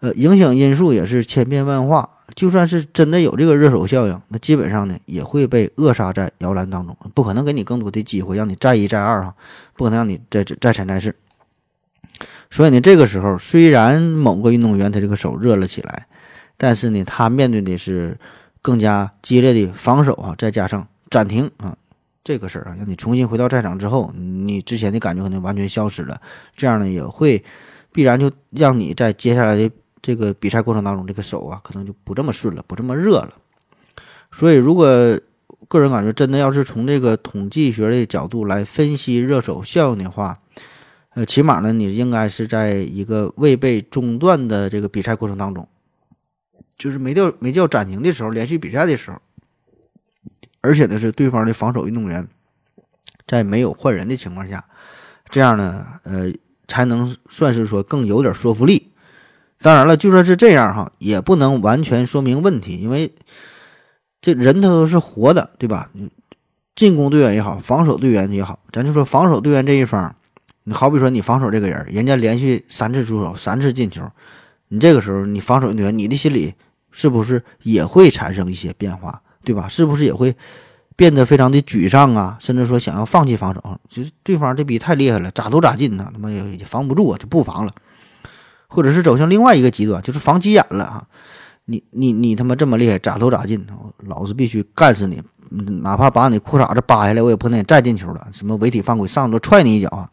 [0.01, 2.11] 呃，影响因素也是千变万化。
[2.35, 9.35] 就算是真的有这个热手效应，那基本上呢也会被扼杀在摇篮当中，不可能给你更多的机会让你再一再二啊，
[9.75, 11.15] 不可能让你再再三再四。
[12.51, 16.07] 所以呢，这个时候虽然某个运动员他这个手热了起来，
[16.57, 18.19] 但是呢，他面对的是。
[18.63, 21.77] 更加激烈的防守啊，再加上暂停啊，
[22.25, 26.21] 这个事儿啊，让你重新回到战场之后，你之前的感觉可能完全消失了。
[26.57, 27.45] 这样呢，也会
[27.93, 29.71] 必然就让你在接下来的
[30.07, 33.35] 这个比赛过程当中，这个手啊可能就不这么顺了，不这么热了。
[34.31, 34.87] 所以，如果
[35.67, 40.39] 个人感觉真的要是从这个统计学的角度来分析热手效应的话，
[41.15, 45.67] 呃，起码呢，你应该是在一个未被中断的这个比赛过程当中，
[46.79, 49.19] 就是没掉没叫暂停的时候，连续比赛的时候，
[50.61, 52.29] 而且呢是对方的防守运动员
[53.27, 54.69] 在没有换人的情况下，
[55.29, 56.33] 这样呢，呃，
[56.69, 58.86] 才能算是说更有点说服力。
[59.67, 63.13] 当然了，就算是这样哈，也不能完全说明问题，因为
[64.21, 65.91] 这人他都是活的，对吧？
[66.77, 70.15] 进攻队员也好，防守队员也好，咱就说防守队员这一方，
[70.63, 74.09] 你好比说你防守这个人，人家连续三次出手，三次进球，
[74.69, 76.55] 你这个时候你防守队员，你的心里
[76.93, 79.67] 是不是也会产生一些变化，对吧？
[79.67, 80.37] 是不是也会
[80.95, 82.37] 变得非常的沮丧啊？
[82.39, 86.09] 甚至说想要放弃防守，就是对方这逼太厉害了，咋都咋进呢？
[86.13, 87.73] 他妈也防不住啊，就不防了。
[88.69, 91.07] 或者是走向另外一个极端，就是防急眼了哈，
[91.67, 93.67] 你你你他妈这么厉害，咋投咋进，
[94.07, 95.23] 老子必须干死你，
[95.83, 98.29] 哪怕把你裤衩子扒下来，我也不能再进球了。
[98.33, 100.09] 什么违体犯规，上桌踹你一脚啊！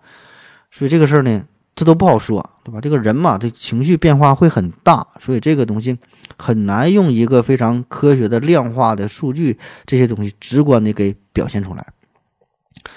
[0.71, 1.43] 所以这个事儿呢，
[1.75, 2.79] 这都不好说，对吧？
[2.81, 5.97] 这个人嘛，这情绪变化会很大，所以这个东西
[6.37, 11.87] 很难用一个非常科学的量化的数据这些东西直观的给表现出来。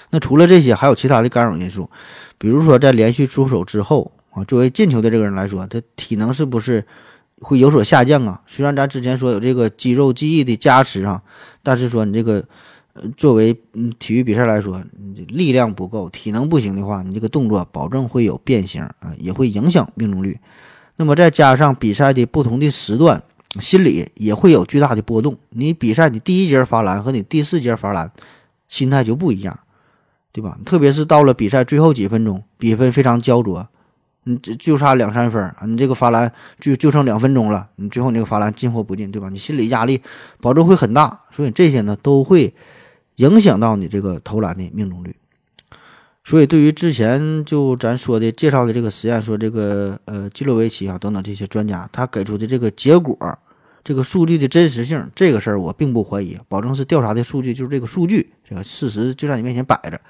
[0.09, 1.89] 那除了这些，还有其他的干扰因素，
[2.37, 4.13] 比如说在连续出手之后。
[4.45, 6.85] 作为进球的这个人来说，他体能是不是
[7.39, 8.41] 会有所下降啊？
[8.47, 11.21] 虽然咱之前说有这个肌肉记忆的加持啊，
[11.61, 12.43] 但是说你这个
[12.93, 20.39] 呃，作为嗯体育比赛来说，你力量不够，体能不行的话，你这个动作保证会有变形啊，也会影响命中率。
[20.95, 23.21] 那么再加上比赛的不同的时段，
[23.59, 25.37] 心理也会有巨大的波动。
[25.49, 28.11] 你比赛你第一节罚篮和你第四节罚篮，
[28.67, 29.59] 心态就不一样，
[30.31, 30.57] 对吧？
[30.65, 33.67] 特别是到了比赛最后几分钟，比分非常焦灼。
[34.27, 35.59] 你就就差两三分啊！
[35.65, 39.29] 你这个罚篮就就剩两分钟了，你最后你这个罚篮进或不进，对吧？
[39.29, 40.01] 你心理压力
[40.41, 42.53] 保证会很大，所以这些呢都会
[43.15, 45.15] 影响到你这个投篮的命中率。
[46.25, 53.17] 所以对于之前就咱说的介绍的这个实验，说这个呃基洛维奇啊等等这些专家，他给出的这个结果，
[53.81, 60.01] 这个数据的真实性，这个事儿我并不怀疑，保证是调查的数据就是这个数据，这个事实就在你面前摆着。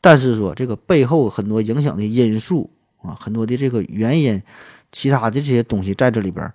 [0.00, 2.68] 但是说这个背后很多影响的因素。
[3.02, 4.42] 啊，很多的这个原因，
[4.90, 6.52] 其他的这些东西在这里边，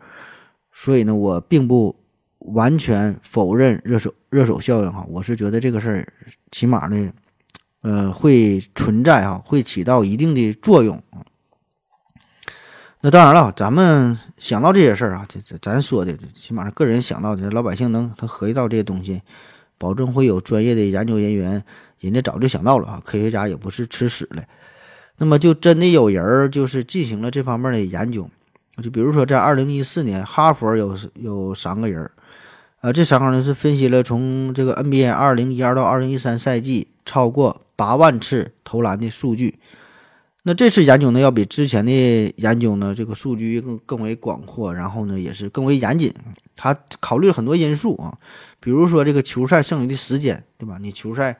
[0.72, 1.96] 所以呢，我并不
[2.40, 5.06] 完全否认热手热手效应哈。
[5.10, 6.14] 我是觉得这个事儿
[6.52, 7.12] 起码呢，
[7.82, 11.02] 呃，会存在哈，会起到一定的作用。
[13.02, 19.22] 那当然了，咱们想到这些事儿啊，这这咱说的，起码是个人想到的，老百姓能他合计到这些东西，
[19.78, 21.64] 保证会有专业的研究人员，
[22.00, 23.02] 人家早就想到了啊。
[23.06, 24.44] 科学家也不是吃屎的。
[25.18, 28.30] 那么就真的有人儿就是进行了这方面的研究，
[28.84, 32.12] 就比如说在二零一四年，哈佛有有三个人儿，
[32.82, 39.58] 呃，这三个人是分析了从这个 NBA 二零一二到二零一三赛季超过八万次投篮的数据。
[40.44, 41.92] 那这次研究呢，要比之前的
[42.38, 46.14] 研究呢，这个数据更更为广阔，然后呢也是更为严谨。
[46.56, 48.18] 他考虑了很多因素啊，
[48.60, 50.78] 比如说这个球赛剩余的时间，对吧？
[50.80, 51.38] 你球赛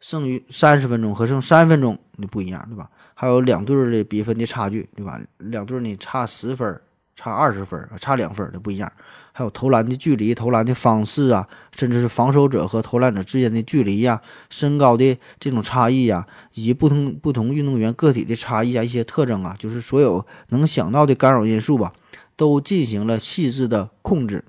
[0.00, 2.88] 剩余三十分钟和剩三分钟那不一样，对吧？
[3.14, 5.20] 还有两队的比分的差距，对吧？
[5.38, 6.80] 两队呢差十分、
[7.16, 8.92] 差二十分、差两分的不一样。
[9.32, 14.20] 还有投篮的距离、投篮的方式啊，甚至是防守者和投篮者之间的距离呀、
[14.50, 21.92] 身高的这种差异呀，以及不同不同运动员个体的差异啊，一些特征啊，就是所有能想到的干扰因素吧，
[22.34, 24.44] 都进行了细致的控制。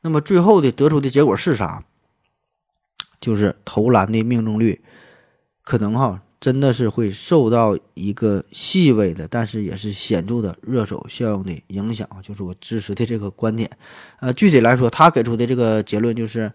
[0.00, 1.82] 那么最后的得出的结果是啥？
[3.24, 4.82] 就是投篮的命中率
[5.62, 6.20] 可能哈。
[6.40, 13.70] 真的是会受到一个细微的，但是也是显著的热手效应的影响啊就是我支持的这个观点。
[14.20, 16.52] 呃，具体来说，他给出的这个结论就是，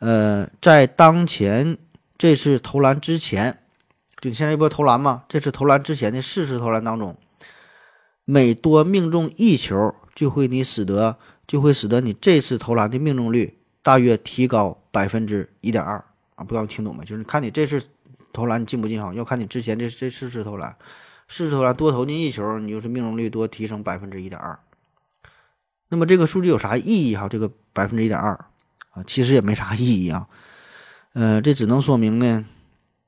[0.00, 1.78] 呃，在当前
[2.18, 3.60] 这次投篮之前，
[4.20, 7.16] 就现在一波投篮嘛，这次投篮之前的四次投篮当中，
[8.26, 15.96] 每多命中一球，就会你使得就会使得你这次投篮的命中率大约提高百分之一点二
[16.36, 17.04] 啊，不知道听懂没？
[17.04, 17.82] 就是看你这次。
[18.34, 20.74] 投篮进不进哈，要看你之前这这四次投篮，
[21.28, 24.58] 四次投篮多投进一球，你就是命中率多提升百分之一点二。
[25.90, 27.28] 那么这个数据有啥意义哈？
[27.28, 28.32] 这个百分之一点二
[28.92, 30.26] 啊，其实也没啥意义啊。
[31.12, 32.46] 呃，这只能说明呢，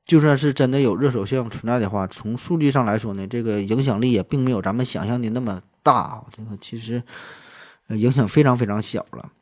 [0.05, 6.22] 就算是真的有热手效应存在的话，从数据上来说呢，这个影响力也并没有咱们想象的那么大。
[6.37, 7.03] 这个其实
[7.89, 9.32] 影响非常非常小了。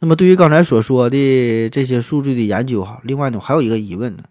[0.00, 4.22] 那么对于刚才所说的这些数据的研究哈，另外呢还有一个疑问呢。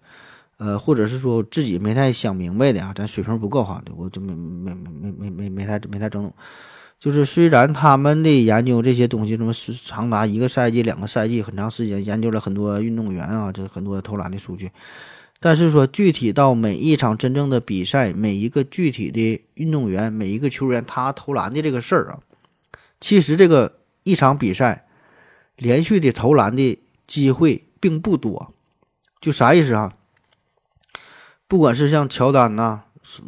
[0.58, 6.34] 呃，或者是说自己没太想明白的啊，咱水平不够哈，我就没没没没没没没太没太整懂。
[7.00, 14.70] 就是虽然他们的研究这些东西，什么是长达一个赛季、两个赛季，很长时间研究了很多运动员啊，这很多投篮的数据，
[15.40, 22.20] 但是说具体到每一场真正的比赛，每一个具体的运动员、每一个球员他投篮的这个事儿啊，
[23.00, 24.89] 其实这个一场比赛
[25.60, 28.52] 连续的投篮的机会并不多。
[29.22, 29.94] 就啥意思啊？
[31.48, 32.82] 不管是像乔丹呐、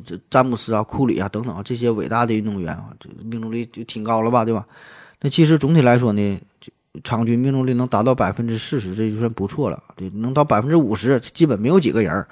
[0.05, 4.65] 这詹姆斯啊、库里啊等等啊这些伟大的运动员啊，这命中率就挺高了吧，对吧？
[5.21, 6.71] 那其实总体来说呢，就
[7.03, 9.83] 场均命中率能达到百分之四十，这就算不错了。
[9.95, 12.27] 对，能到百分之五十，基本没有几个人儿。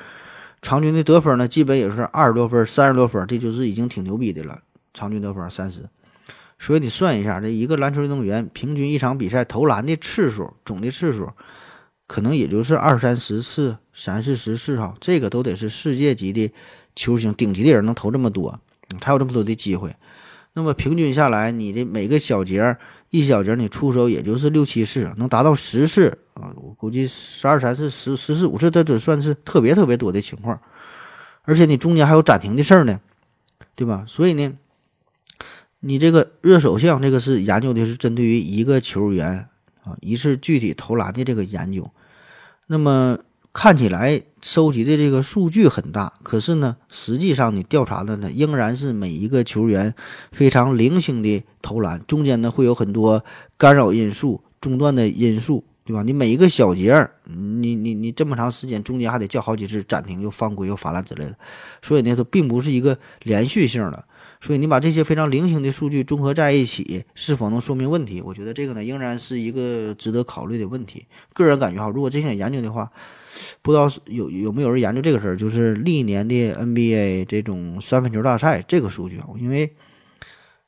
[0.62, 4.62] 场均的得分呢，基本也是二十多分、三十多分，这就是已经挺牛逼的了。
[4.94, 5.86] 场均得分三十，
[6.60, 11.32] 所以你算一下，这一个篮球运动员平均一场比赛投篮的次数，总的次数。
[12.06, 16.52] 可能也就是二三十次、三四十次哈，这个都得是世界级的
[16.96, 18.60] 球星、顶级的人能投这么多，
[19.00, 19.96] 才有这么多的机会。
[20.54, 22.76] 那么平均下来，你的每个小节
[23.12, 30.60] 一小节你出手也就是六七次，能达到十次啊，我估计十二三次、十十四五次，这得算是特别特别多的情况。
[31.44, 33.00] 而且你中间还有暂停的事儿呢，
[33.76, 34.04] 对吧？
[34.08, 34.52] 所以呢，
[35.82, 39.48] 你这个热手项这个是研究的是针对于一个球员
[39.84, 41.90] 啊一次具体投篮的这个研究。
[42.68, 43.18] 那么
[43.52, 49.96] 看起来收集的这个数据很大，可是呢，实际上你调查的呢，仍然是每一个球员
[50.32, 53.24] 非常零星的投篮，中间呢会有很多
[53.58, 56.04] 干扰因素、中断的因素，对吧？
[56.04, 61.36] 你每一个小节，你你你这么长时间，中间还得叫好几次暂停，又犯规又罚篮之类的，
[61.82, 64.06] 所以呢，它并不是一个连续性的。
[64.42, 68.22] 所以你把这些非常零星的数据综合在一起，是否能说明问题？
[68.22, 71.08] 我觉得这个呢，仍然是一个值得考虑的问题。
[71.34, 72.90] 个人感觉哈，如果真想研究的话，
[73.62, 79.76] 不知道有有没有人研究这个事儿，就是历年的 NBA 这种三分球大赛这个数据啊，因为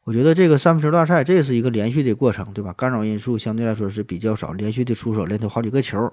[0.04, 2.74] 我觉得这个三分球大赛这是一个连续的过程，对吧？
[2.74, 6.12] 干扰因素相对来说是比较少，连续的出手连投好几个球，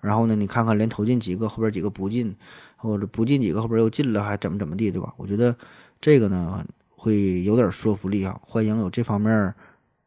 [0.00, 2.36] 然后呢，你看看连投进几个，后边几个不进，
[2.76, 5.12] 或者不进几个，后边又进了，还怎么怎么地，对吧？
[5.16, 5.56] 我觉得
[6.00, 6.64] 这个呢。
[7.02, 8.40] 会有点说服力啊！
[8.44, 9.52] 欢迎有这方面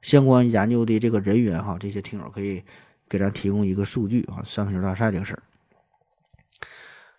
[0.01, 2.63] 相关研究的这个人员哈，这些听友可以
[3.09, 5.43] 给咱提供一个数据啊，三分球大赛这个事儿。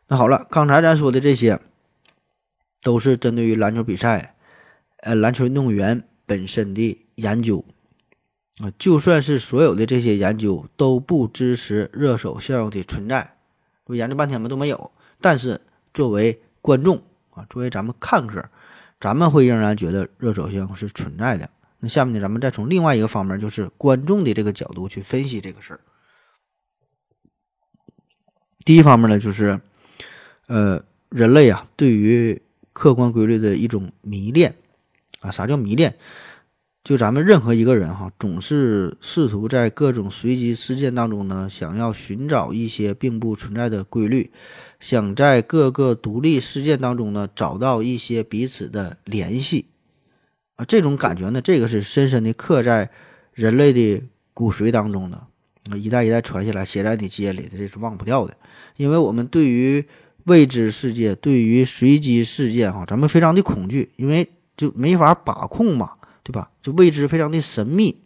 [0.09, 1.61] 那好了，刚才咱说的这些
[2.81, 4.35] 都是针对于篮球比赛，
[5.03, 7.63] 呃，篮球运动员本身的研究
[8.61, 8.73] 啊。
[8.79, 13.37] 就算是所有的这些研究都不支持热手效应的存在，
[13.85, 14.91] 我研究半天嘛都没有。
[15.21, 15.61] 但是
[15.93, 17.03] 作为观众
[17.33, 18.49] 啊，作为咱们看客。
[19.07, 21.49] 咱们会仍然觉得热手性是存在的。
[21.79, 25.81] 那下面呢，咱们再从另外一个方面，就是观众的这个角度去分析这个事儿。
[28.65, 29.61] 第一方面呢，就是
[30.49, 32.43] 呃，人类啊，对于
[32.73, 34.57] 客观规律的一种迷恋
[35.21, 35.31] 啊。
[35.31, 35.97] 啥叫迷恋？
[36.87, 44.31] 就咱们任何一个人哈，总是试图在各种随机事件当中呢，想要寻找一些并不存在的规律，
[44.79, 49.67] 想在各个独立事件当中呢，找到一些彼此的联系
[50.55, 50.65] 啊。
[50.65, 52.89] 这种感觉呢，这个是深深的刻在
[53.35, 55.27] 人类的骨髓当中的，
[55.77, 58.37] 一代一代传下来，写在你基因里的，这是忘不掉的。
[58.77, 59.85] 因为我们对于
[60.27, 65.95] 未知世界，对于随机事件哈，咱们非常的恐惧，因为就没法把控嘛。
[66.27, 66.51] 对吧？
[66.61, 68.01] 就未知非常的神秘，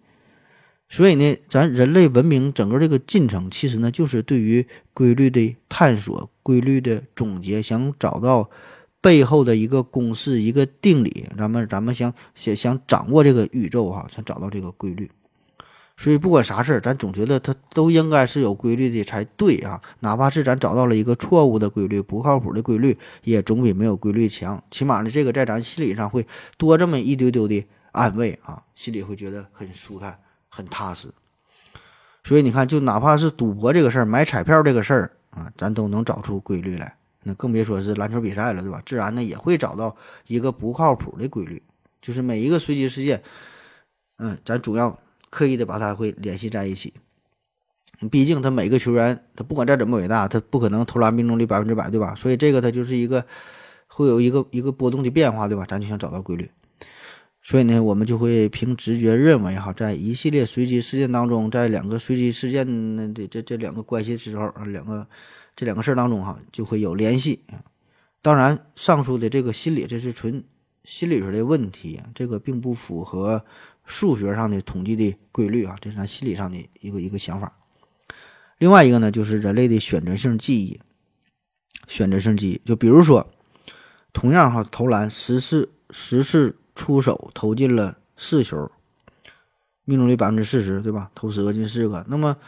[0.91, 8.51] 所以呢，咱人类文明整个这个进程，其实呢，就是对于规律的探索、规律的总结，想找到
[9.01, 11.29] 背后的一个公式、一个定理。
[11.39, 15.11] 咱们咱们想想想掌握这个宇宙哈，想找到这个规律。
[15.97, 19.81] 所以不管啥事儿，咱总觉得它都应该是有规律的才对啊。
[20.01, 24.63] 哪怕是咱找到了一个错误的规律、不靠谱的规律，也总比没有规律强。
[24.71, 26.27] 起码呢，这个在咱心理上会
[26.59, 27.67] 多这么一丢丢的。
[27.93, 30.19] 安慰啊，心里会觉得很舒坦、
[30.49, 31.09] 很踏实。
[32.23, 36.97] 所以你看，就哪怕是赌博这个事儿、买彩票这个事儿啊，咱都能找出规律来。
[37.23, 38.83] 那更别说是篮球比赛了，对吧？
[38.87, 41.63] 自然呢也会找到一个不靠谱的规律，
[42.01, 43.23] 就是每一个随机事件，
[44.19, 46.95] 嗯，咱主要刻意的把它会联系在一起。
[48.11, 52.15] 毕竟他每个球员，他不管再怎么伟大，他不可能投篮命中率百分之百，对吧？
[52.15, 53.27] 所以这个他就是一个
[53.87, 55.67] 会有一个一个波动的变化，对吧？
[55.69, 56.51] 咱就想找到规律。
[57.51, 62.65] 所以呢，我们就会凭直觉认为，哈，在一系列随机事件当中，在两个随机事件
[63.13, 65.05] 的这这两个关系之后，两个
[65.57, 67.41] 这两个事儿当中，哈，就会有联系。
[68.23, 70.45] 当然，上述的这个心理，这是纯
[70.85, 73.45] 心理学的问题，这个并不符合
[73.85, 77.53] 数学上的统计的规律啊，这是咱心理上的一个一个想法。
[78.59, 80.79] 另外一个呢，就是人类的选择性记忆。
[81.89, 82.61] 选择性记忆。
[82.65, 83.29] 就比如说，
[84.13, 88.71] 同样哈投篮十次十次出手投进了四球，
[89.85, 91.11] 命中率百分之四十，对吧？
[91.15, 92.07] 投十个进四个。
[92.09, 92.39] 那么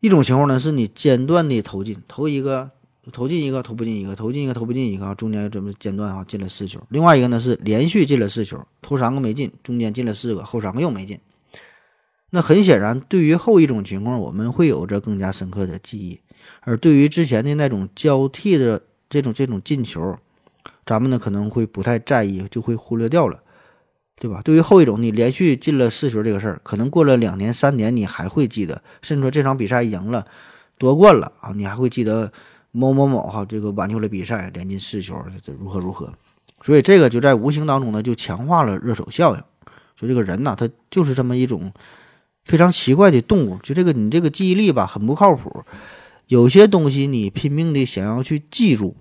[0.00, 2.70] 一种情况呢，是你间断的投进，投一个
[3.12, 6.80] 投进一个，投不进一个，投进一个投不进一个，中间这么间断啊进了四球。
[6.88, 11.20] 另外一个呢是连续进了四球，投三个没进，中间进了四个，后三个又没进。
[12.30, 16.20] 那很显然，对于后一种情况，我们会有着更加深刻的记忆；
[16.62, 18.80] 而对于之前的那种交替的
[19.10, 20.16] 这种这种进球，
[20.86, 23.41] 咱们呢可能会不太在意，就会忽略掉了，
[24.22, 24.40] 对吧？
[24.44, 30.24] 对于后一种，你连续进了四球这个事儿，可能过了两年、三年，你还会记得，甚至说这场比赛赢了、
[30.78, 32.32] 夺冠了啊，你还会记得
[32.70, 36.12] 某某某哈这个挽救了比赛，连进四球，这如何如何？
[36.62, 39.42] 所以这个就在无形当中呢，就强化了热手效应。
[39.96, 41.72] 就这个人呐，他就是这么一种。
[42.44, 45.62] 非常奇怪的动物，就这个你这个记忆力吧，很不靠谱。
[46.26, 48.96] 有些东西你拼命的想要去记住，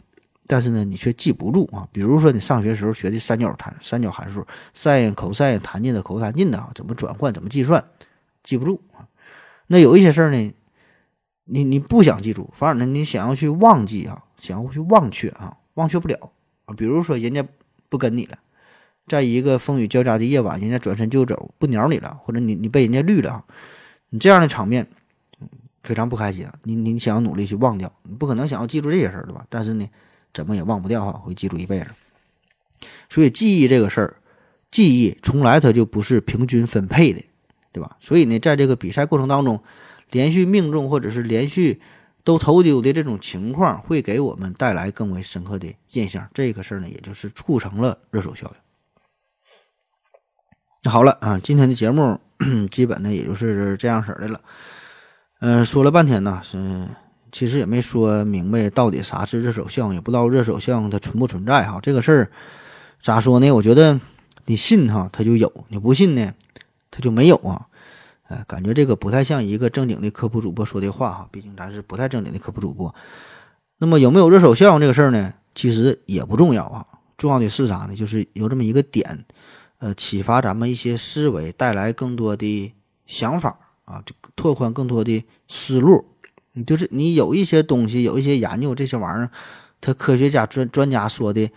[0.51, 1.87] 但是呢，你却记不住啊。
[1.93, 4.45] 比如说你上学时候学的三角函三角函数
[4.75, 7.81] ，sin、cos、tan 的、cos、tan 的啊，怎么转换，怎么计算，
[8.43, 9.07] 记不住啊。
[9.67, 10.53] 那有一些事儿呢，
[11.45, 16.33] 你你不想记住，反而呢，你想要去忘记啊，想要去忘却啊，忘却不了
[16.65, 16.75] 啊。
[16.75, 17.47] 比如说人家
[17.87, 18.37] 不跟你了。
[19.07, 23.45] 在一个风雨交加的夜晚，人家转身就走，不鸟你了，或者你你被人家绿了，
[24.09, 24.85] 你这样的场面
[25.81, 26.45] 非常不开心。
[26.63, 29.45] 你你想要努力去忘掉，你不可能想要记住这些事儿，对吧？
[29.49, 29.89] 但是呢，
[30.33, 31.87] 怎么也忘不掉哈，会记住一辈子。
[33.09, 34.15] 所以记忆这个事儿，
[34.71, 37.23] 记忆从来它就不是平均分配的，
[37.71, 37.97] 对吧？
[37.99, 39.61] 所以呢，在这个比赛过程当中，
[40.09, 41.81] 连续命中或者是连续
[42.23, 46.29] 都投丢的这种情况，会给我们带来更为深刻的印象。
[46.33, 48.51] 这个事儿呢，也就是促成了热手效
[50.83, 50.91] 应。
[50.91, 52.19] 好了啊，今天的节目
[52.71, 54.41] 基本呢也就是这样式儿的了。
[55.39, 56.87] 嗯，说了半天呢，是
[57.31, 61.79] 其实也没说明白到底啥是热手相，也不知道热手相它存不存在哈。
[61.81, 62.31] 这个事儿
[63.01, 63.51] 咋说呢？
[63.51, 63.99] 我觉得
[64.45, 66.33] 你信哈，它就有；你不信呢，
[66.89, 67.67] 它就没有啊。
[68.27, 71.27] 哎，感觉这个不太像一个正经的科普主播说的话哈。
[71.31, 72.93] 毕竟咱是不太正经的科普主播。
[73.77, 75.33] 那么有没有热手相这个事儿呢？
[75.55, 76.85] 其实也不重要啊。
[77.17, 77.95] 重要的是啥呢？
[77.95, 79.25] 就是有这么一个点。
[79.79, 82.73] 呃，启发咱们一些思维，带来更多的
[83.07, 86.05] 想法啊，就拓宽更多的思路。
[86.53, 89.31] 你就是你有一些东西，有一些研究这些玩意儿，
[89.79, 91.49] 他科学家专专家说的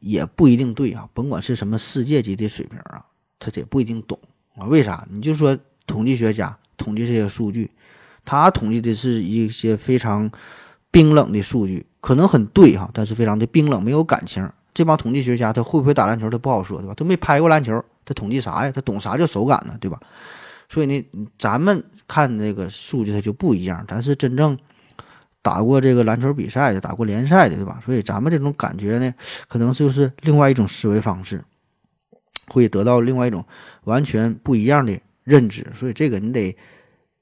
[0.00, 1.08] 也不一定对啊。
[1.12, 3.04] 甭管是什么世界级的水平啊，
[3.38, 4.18] 他也不一定懂
[4.56, 4.66] 啊。
[4.66, 5.06] 为啥？
[5.10, 7.70] 你就说统计学家统计这些数据，
[8.24, 10.30] 他统计的是一些非常
[10.90, 14.50] 冰冷的数据，可能很对哈，但是非常的冰冷，没有感情。
[14.72, 16.94] 这帮统计学家他会不会打篮球，他不好说，对吧？
[16.96, 18.72] 他没拍过篮球，他统计啥呀？
[18.72, 20.00] 他懂啥叫手感呢，对吧？
[20.68, 21.04] 所以呢，
[21.38, 23.84] 咱们看这个数据，它就不一样。
[23.88, 24.58] 咱是真正
[25.42, 27.80] 打过这个篮球比赛的，打过联赛的，对吧？
[27.84, 29.14] 所以咱们这种感觉呢，
[29.48, 31.42] 可能就是另外一种思维方式，
[32.48, 33.44] 会得到另外一种
[33.84, 35.66] 完全不一样的认知。
[35.74, 36.56] 所以这个你得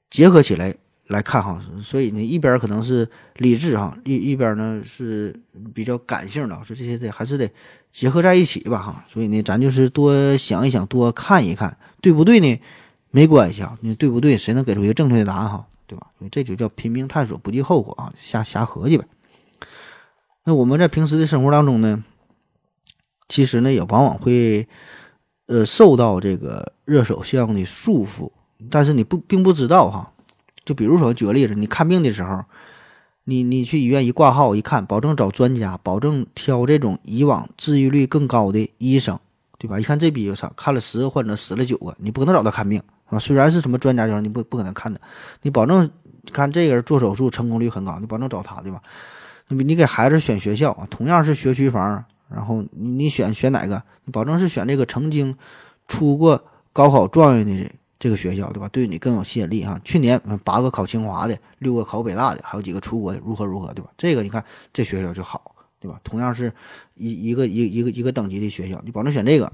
[0.09, 0.75] 结合起来。
[1.07, 5.33] 来看哈，所以呢，一边可能是理智哈，一一边呢是
[5.73, 7.49] 比较感性的，所以这些得还是得
[7.93, 9.05] 结合在一起吧哈。
[9.07, 12.59] 所以呢，咱就是多想一想，多看一看，对不对呢？
[13.11, 14.37] 没关系啊，你对不对？
[14.37, 15.67] 谁能给出一个正确的答案哈？
[15.85, 16.07] 对吧？
[16.29, 19.05] 这就叫拼命探索，不计后果啊，瞎瞎合计呗。
[20.43, 22.03] 那我们在平时的生活当中呢，
[23.29, 24.67] 其实呢也往往会
[25.47, 28.31] 呃受到这个热手效应的束缚，
[28.69, 30.11] 但是你不并不知道哈。
[30.65, 32.43] 就比如说，举个例子，你看病的时候，
[33.23, 39.17] 你你去医院一挂号一看，保证找专家，保证挑这种以往治愈率更高的医生，
[39.57, 39.79] 对吧？
[39.79, 43.17] 一看这逼我操，看了十个患者死了九个，你不可能找他看病，啊？
[43.17, 44.99] 虽然是什么专家叫你不不可能看的，
[45.41, 45.89] 你保证
[46.31, 48.81] 看这个人做手术成功率很高，你保证找他，对吧？
[49.47, 53.81] 你你给孩子选学校啊，同样是学区房，然后你你选选哪个？
[54.05, 55.35] 你保证是选这个曾经
[55.87, 56.43] 出过
[56.73, 57.71] 高考状元的。
[57.99, 58.69] 这个学校对吧？
[58.71, 59.81] 对你更有吸引力哈。
[59.83, 63.89] 去年八个考清华的，六个考北大的，还有几个出国的，如何如何对吧？
[63.97, 65.55] 这个你看这学校就好
[65.87, 66.01] 对吧？
[66.03, 66.51] 同样是
[66.95, 69.51] 一一个一一个一个等级的学校，你保证选这个。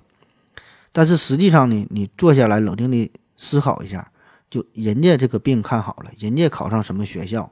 [0.91, 4.11] 但是实际上呢，你坐下来冷静的思考一下，
[4.49, 7.51] 就人家这个病看好了，人家考上什么学校，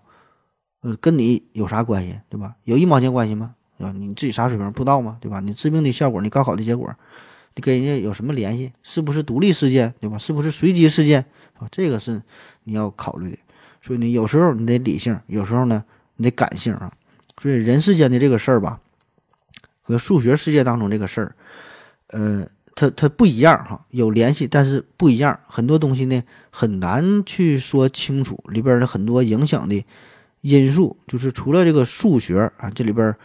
[0.82, 2.56] 呃，跟你有啥关系对吧？
[2.64, 3.56] 有一毛钱关系吗？
[3.78, 5.18] 啊，你自己啥水平不知道吗？
[5.22, 5.40] 对吧？
[5.40, 6.92] 你治病的效果，你高考的结果。
[7.54, 8.72] 你跟人家有什么联系？
[8.82, 10.18] 是不是独立事件，对吧？
[10.18, 11.26] 是不是随机事件
[11.58, 11.68] 啊？
[11.72, 12.22] 这个是
[12.64, 13.38] 你要考虑的。
[13.82, 15.84] 所以呢，有时候你得理性，有时候呢
[16.16, 16.94] 你得感性啊。
[17.42, 18.80] 所以人世间的这个事儿吧，
[19.82, 21.36] 和数学世界当中这个事儿，
[22.10, 25.40] 呃，它它不一样哈，有联系，但是不一样。
[25.48, 26.22] 很多东西呢
[26.52, 29.84] 很难去说清楚，里边的很多影响的
[30.42, 33.16] 因素，就是除了这个数学啊，这里边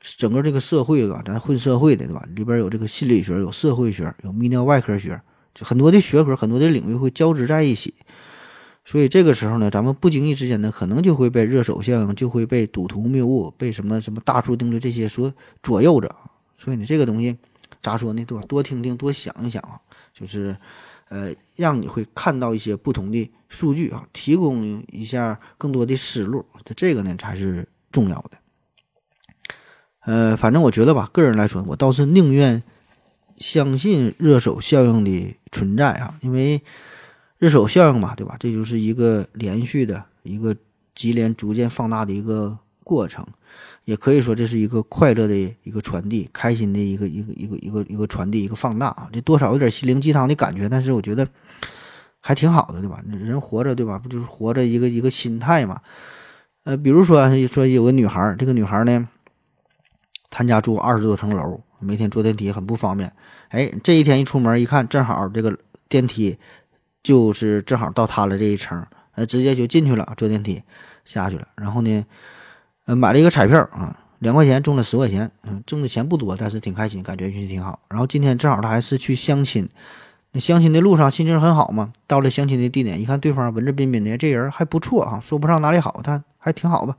[0.00, 2.26] 整个这个社会吧，咱混社会的对吧？
[2.34, 5.20] 里边有这个心理学，有社会学，有泌尿外科学，
[5.54, 7.94] 就很多的学科，很多的领域会交织在一起。
[8.84, 16.12] 所以这个时候呢，咱们不经意之间呢，可能就会被热手效应，就会被赌徒谬误，被什么什么大数定律这些所左右着。
[16.56, 17.38] 所以呢，这个东西
[17.80, 18.24] 咋说呢？
[18.24, 18.44] 对吧？
[18.48, 19.78] 多听听，多想一想啊，
[20.12, 20.56] 就是
[21.10, 26.44] 呃，让你会看到一些不同的数据啊，提供一下更多的思路。
[26.74, 28.30] 这个呢才是重要的。
[30.00, 32.64] 呃，反正我觉得吧，个人来说，我倒是宁愿
[33.36, 36.60] 相信热手效应的存在啊，因为。
[37.42, 38.36] 日手效应嘛，对吧？
[38.38, 40.54] 这就是一个连续的一个
[40.94, 43.26] 级联逐渐放大的一个过程，
[43.84, 45.34] 也可以说这是一个快乐的
[45.64, 49.10] 一个传递，开心的一个一个一个一个一个传递，一个放大啊。
[49.12, 51.26] 这多少有点心灵鸡汤的感觉，但是我觉得
[52.20, 53.02] 还挺好的，对吧？
[53.10, 53.98] 人活着，对吧？
[53.98, 55.80] 不就是活着一个一个心态嘛？
[56.62, 59.08] 呃，比如说说有个女孩，这个女孩呢，
[60.30, 63.12] 她家住二十多层楼，每天坐电梯很不方便。
[63.48, 66.38] 哎，这一天一出门一看，正好这个电梯。
[67.02, 68.86] 就是正好到他了这一层，
[69.16, 70.62] 呃，直接就进去了，坐电梯
[71.04, 71.48] 下去了。
[71.56, 72.06] 然后呢，
[72.84, 77.80] 呃，买了一个彩票啊，两块钱中了十块钱，嗯，挣的钱不多，但是挺开心，感觉运气挺好。
[77.88, 79.68] 然后今天正好他还是去相亲，
[80.30, 81.92] 那相亲的路上心情很好嘛。
[82.06, 86.96] 到了相亲的地点，一看对方文质彬彬的，这人还不错啊，说不上哪里好，但还挺好吧。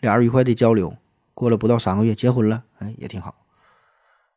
[0.00, 0.94] 俩人愉快的交流，
[1.32, 3.34] 过了不到三个月结婚了，哎，也挺好。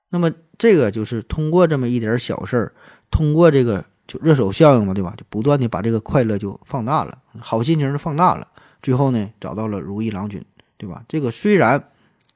[0.10, 2.74] 那么这个就是通过这么一点小事儿，
[3.12, 3.84] 通过这个。
[4.08, 5.14] 就热手效应嘛，对吧？
[5.18, 8.48] 就不断的把这个快乐就放大了，好心情就放大了，
[8.82, 10.44] 最后呢找到了如意郎君，
[10.78, 11.04] 对吧？
[11.08, 11.92] 这个虽然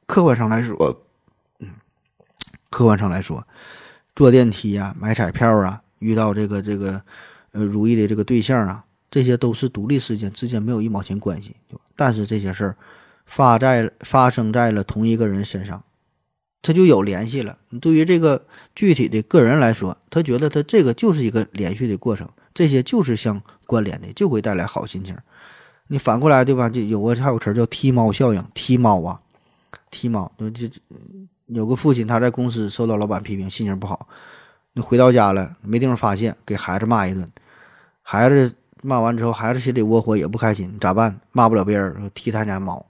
[0.05, 1.01] 客观上来说，
[1.59, 1.69] 嗯，
[2.69, 3.47] 客观上来说，
[4.15, 7.01] 坐电梯啊、买彩票啊、遇到这个这个
[7.53, 11.81] 呃如意的这个对象啊，这些都是独立事件，之间没有一毛钱关系，对吧？
[11.95, 12.75] 但是这些事儿
[13.25, 15.81] 发在发生在了同一个人身上。
[16.61, 17.57] 他就有联系了。
[17.69, 18.45] 你对于这个
[18.75, 25.17] 具体的个人来说，他觉得他这个就是一个连续的过程，这些就是相关联的，就会带来好心情。
[25.87, 26.69] 你反过来，对吧？
[26.69, 29.19] 就有个还有词叫踢猫效应，踢猫啊，
[29.89, 30.31] 踢猫。
[30.37, 30.67] 就就
[31.47, 34.07] 有个父亲他在公司受到老板批评，心情不好。
[34.73, 37.29] 你回到家了，没地方发泄，给孩子骂一顿。
[38.01, 41.19] 孩子骂完之后，孩子心里窝火，也不开心，咋办？
[41.33, 42.85] 骂不了别人，踢他家猫。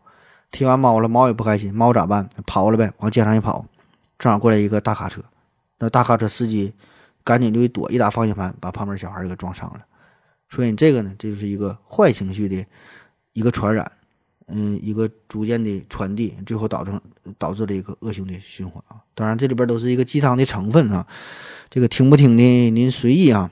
[0.52, 2.30] 踢完猫了，猫也不开心，猫咋办？
[2.46, 3.66] 跑了呗，往街上一跑，
[4.20, 5.22] 正好过来一个大卡车，
[5.80, 6.74] 那大卡车司机
[7.24, 9.80] 赶紧就一躲，一打方向盘，把旁边小孩给撞伤了。
[10.50, 12.66] 所以你这个呢，这就是一个坏情绪的
[13.32, 13.90] 一个传染，
[14.48, 16.92] 嗯，一个逐渐的传递，最后导致
[17.38, 18.98] 导致了一个恶性的循环啊。
[19.16, 21.08] 当然，这里边都是一个鸡汤的成分啊，
[21.70, 23.50] 这个听不听的您随意啊。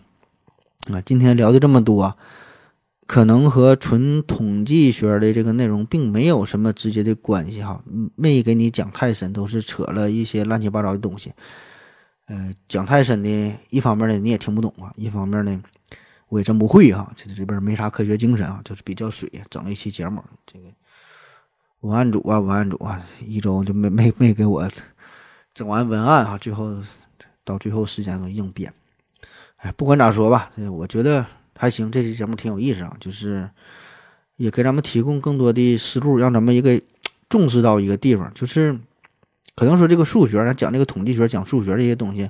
[0.91, 2.17] 啊，今天聊的这么多。
[3.09, 7.83] 可能和纯统计学的这个内容并没有什么直接的关系哈，
[8.15, 11.33] 没给你讲太深，都是扯了一些乱七八糟的东西。
[12.27, 15.59] 呃，讲太深的，一方面呢你也听不懂啊，一方面呢
[16.27, 20.23] 我也真不会哈，这这边没啥科学精神啊，就是比较水，整了一期节目。
[20.45, 20.65] 这个
[21.79, 24.69] 文案组啊，文案组啊，一周就没没没给我
[25.55, 26.75] 整完文案啊，最后
[27.43, 28.71] 到最后时间都应变。
[29.55, 31.25] 哎，不管咋说吧，我觉得。
[31.61, 33.49] 还行，这期节目挺有意思啊，就是
[34.37, 36.81] 也给咱们提供更多的思路，让咱们一个
[37.27, 38.79] 重视到一个地方，就是
[39.57, 42.29] 可能说这个数学，咱讲这个统计学，讲数学这些东西，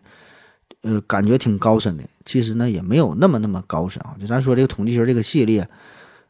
[0.81, 4.15] 呃，感觉挺高深的，其实呢也没有那么那么高深啊。
[4.19, 5.69] 就咱说这个统计学这个系列，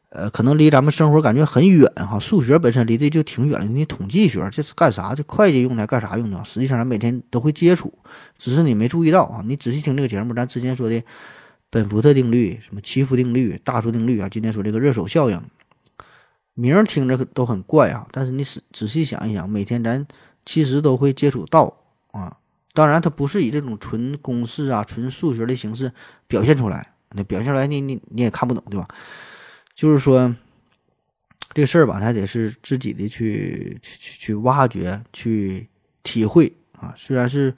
[0.10, 2.20] 呃，可能离咱们生活感觉很远哈。
[2.20, 5.16] 数学本身离这就挺远的，你统计学这是干啥？
[5.16, 6.44] 这会计用的干啥用的？
[6.44, 7.94] 实际上咱每天都会接触，
[8.38, 9.42] 只是你没注意到啊。
[9.48, 11.02] 你仔细听这个节目，咱之前说的。
[11.72, 14.28] 本福特定律、什么奇夫定律、大数定律啊？
[14.28, 15.40] 今天说这个热手效应，
[16.56, 18.08] 名儿听着都很怪啊。
[18.12, 20.08] 但是你仔仔细想一想，每天咱
[20.44, 21.78] 其实都会接触到
[22.12, 22.38] 啊。
[22.74, 25.92] 当然，它不是以这种纯公式啊、纯数学的形式
[26.28, 28.88] 表现出来，那表现出来你你你也看不懂，对吧？
[29.76, 30.36] 就是说
[31.54, 35.70] 这事儿吧，它得是自己的去去去去挖掘、去
[36.02, 36.94] 体会啊。
[36.98, 37.56] 虽然是。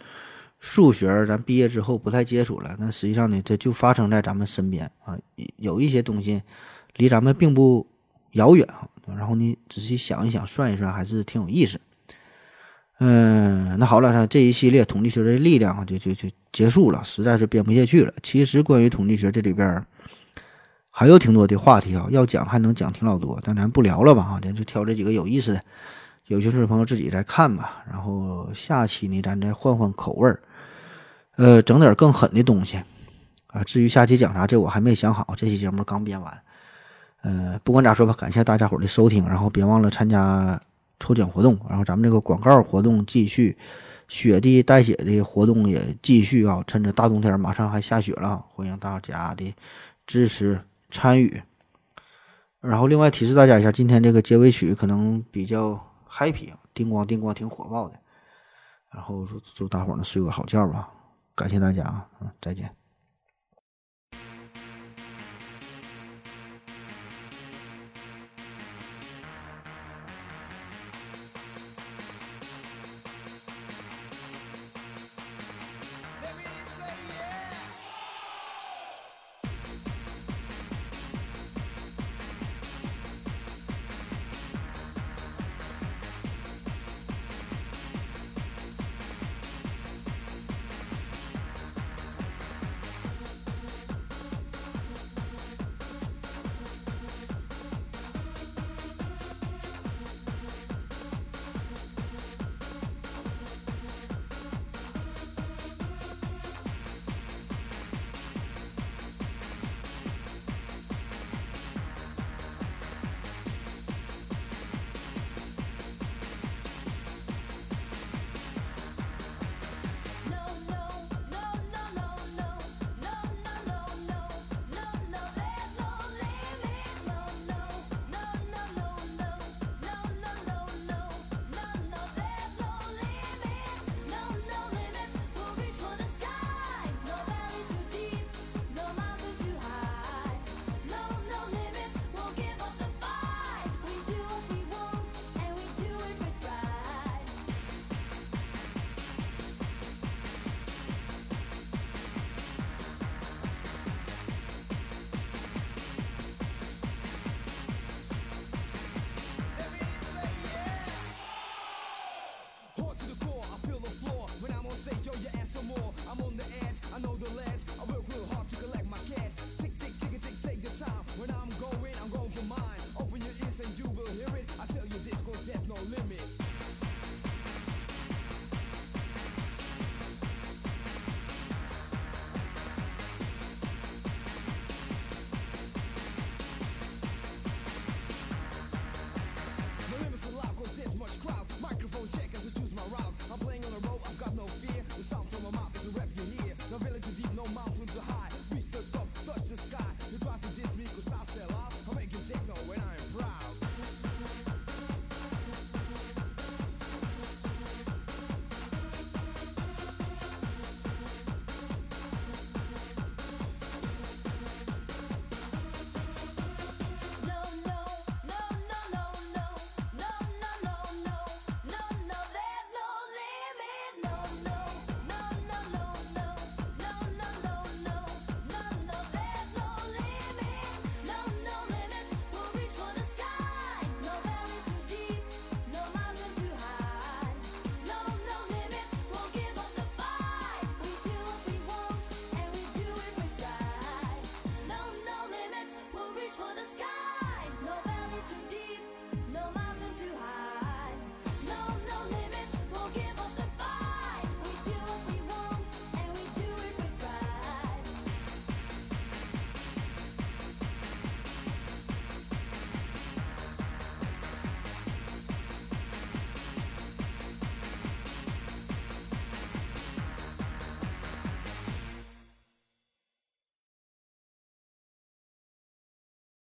[0.62, 5.18] 数学咱毕业之后不太接触了，那实际上呢，这就发生在咱们身边啊。
[5.58, 6.42] 有一些东西
[6.96, 7.86] 离咱们并不
[8.34, 8.88] 遥远哈。
[9.18, 11.82] 然后你仔细想一想，算一算，还是挺有意思。
[13.00, 18.14] 嗯，那好了，这一系列统计学的力量就就就结束了，实在是编不下去了。
[18.22, 19.84] 其实关于统计学这里边
[20.92, 25.64] 还有挺多的话题啊，要讲还能讲挺老多，但咱不聊了吧啊，咱就挑这几个有意思的，
[26.28, 27.84] 有兴趣的朋友自己再看吧。
[27.92, 30.40] 然后下期呢，咱再换换口味儿。
[31.42, 32.80] 呃，整点更狠的东西
[33.48, 33.64] 啊！
[33.64, 35.34] 至于下期讲啥，这我还没想好。
[35.36, 36.44] 这期节目刚编完，
[37.24, 40.62] 呃，不管咋说吧，感谢大家伙的收听，然后别忘了参加
[41.00, 43.58] 抽奖活动，然后咱们这个广告活动继续，
[44.08, 46.64] 雪地带血的活动也继续啊！
[46.68, 49.56] 趁着大冬天马上还下雪了，欢迎大家的
[50.06, 50.62] 支持
[50.92, 51.42] 参与。
[52.60, 57.96] 然后另外提示大家一下，今天这个结尾曲可能比较 happy，叮咣叮咣挺火爆的。
[58.92, 60.88] 然后祝祝大伙儿呢睡个好觉吧，
[61.36, 62.81] 感谢大家啊，嗯，再见。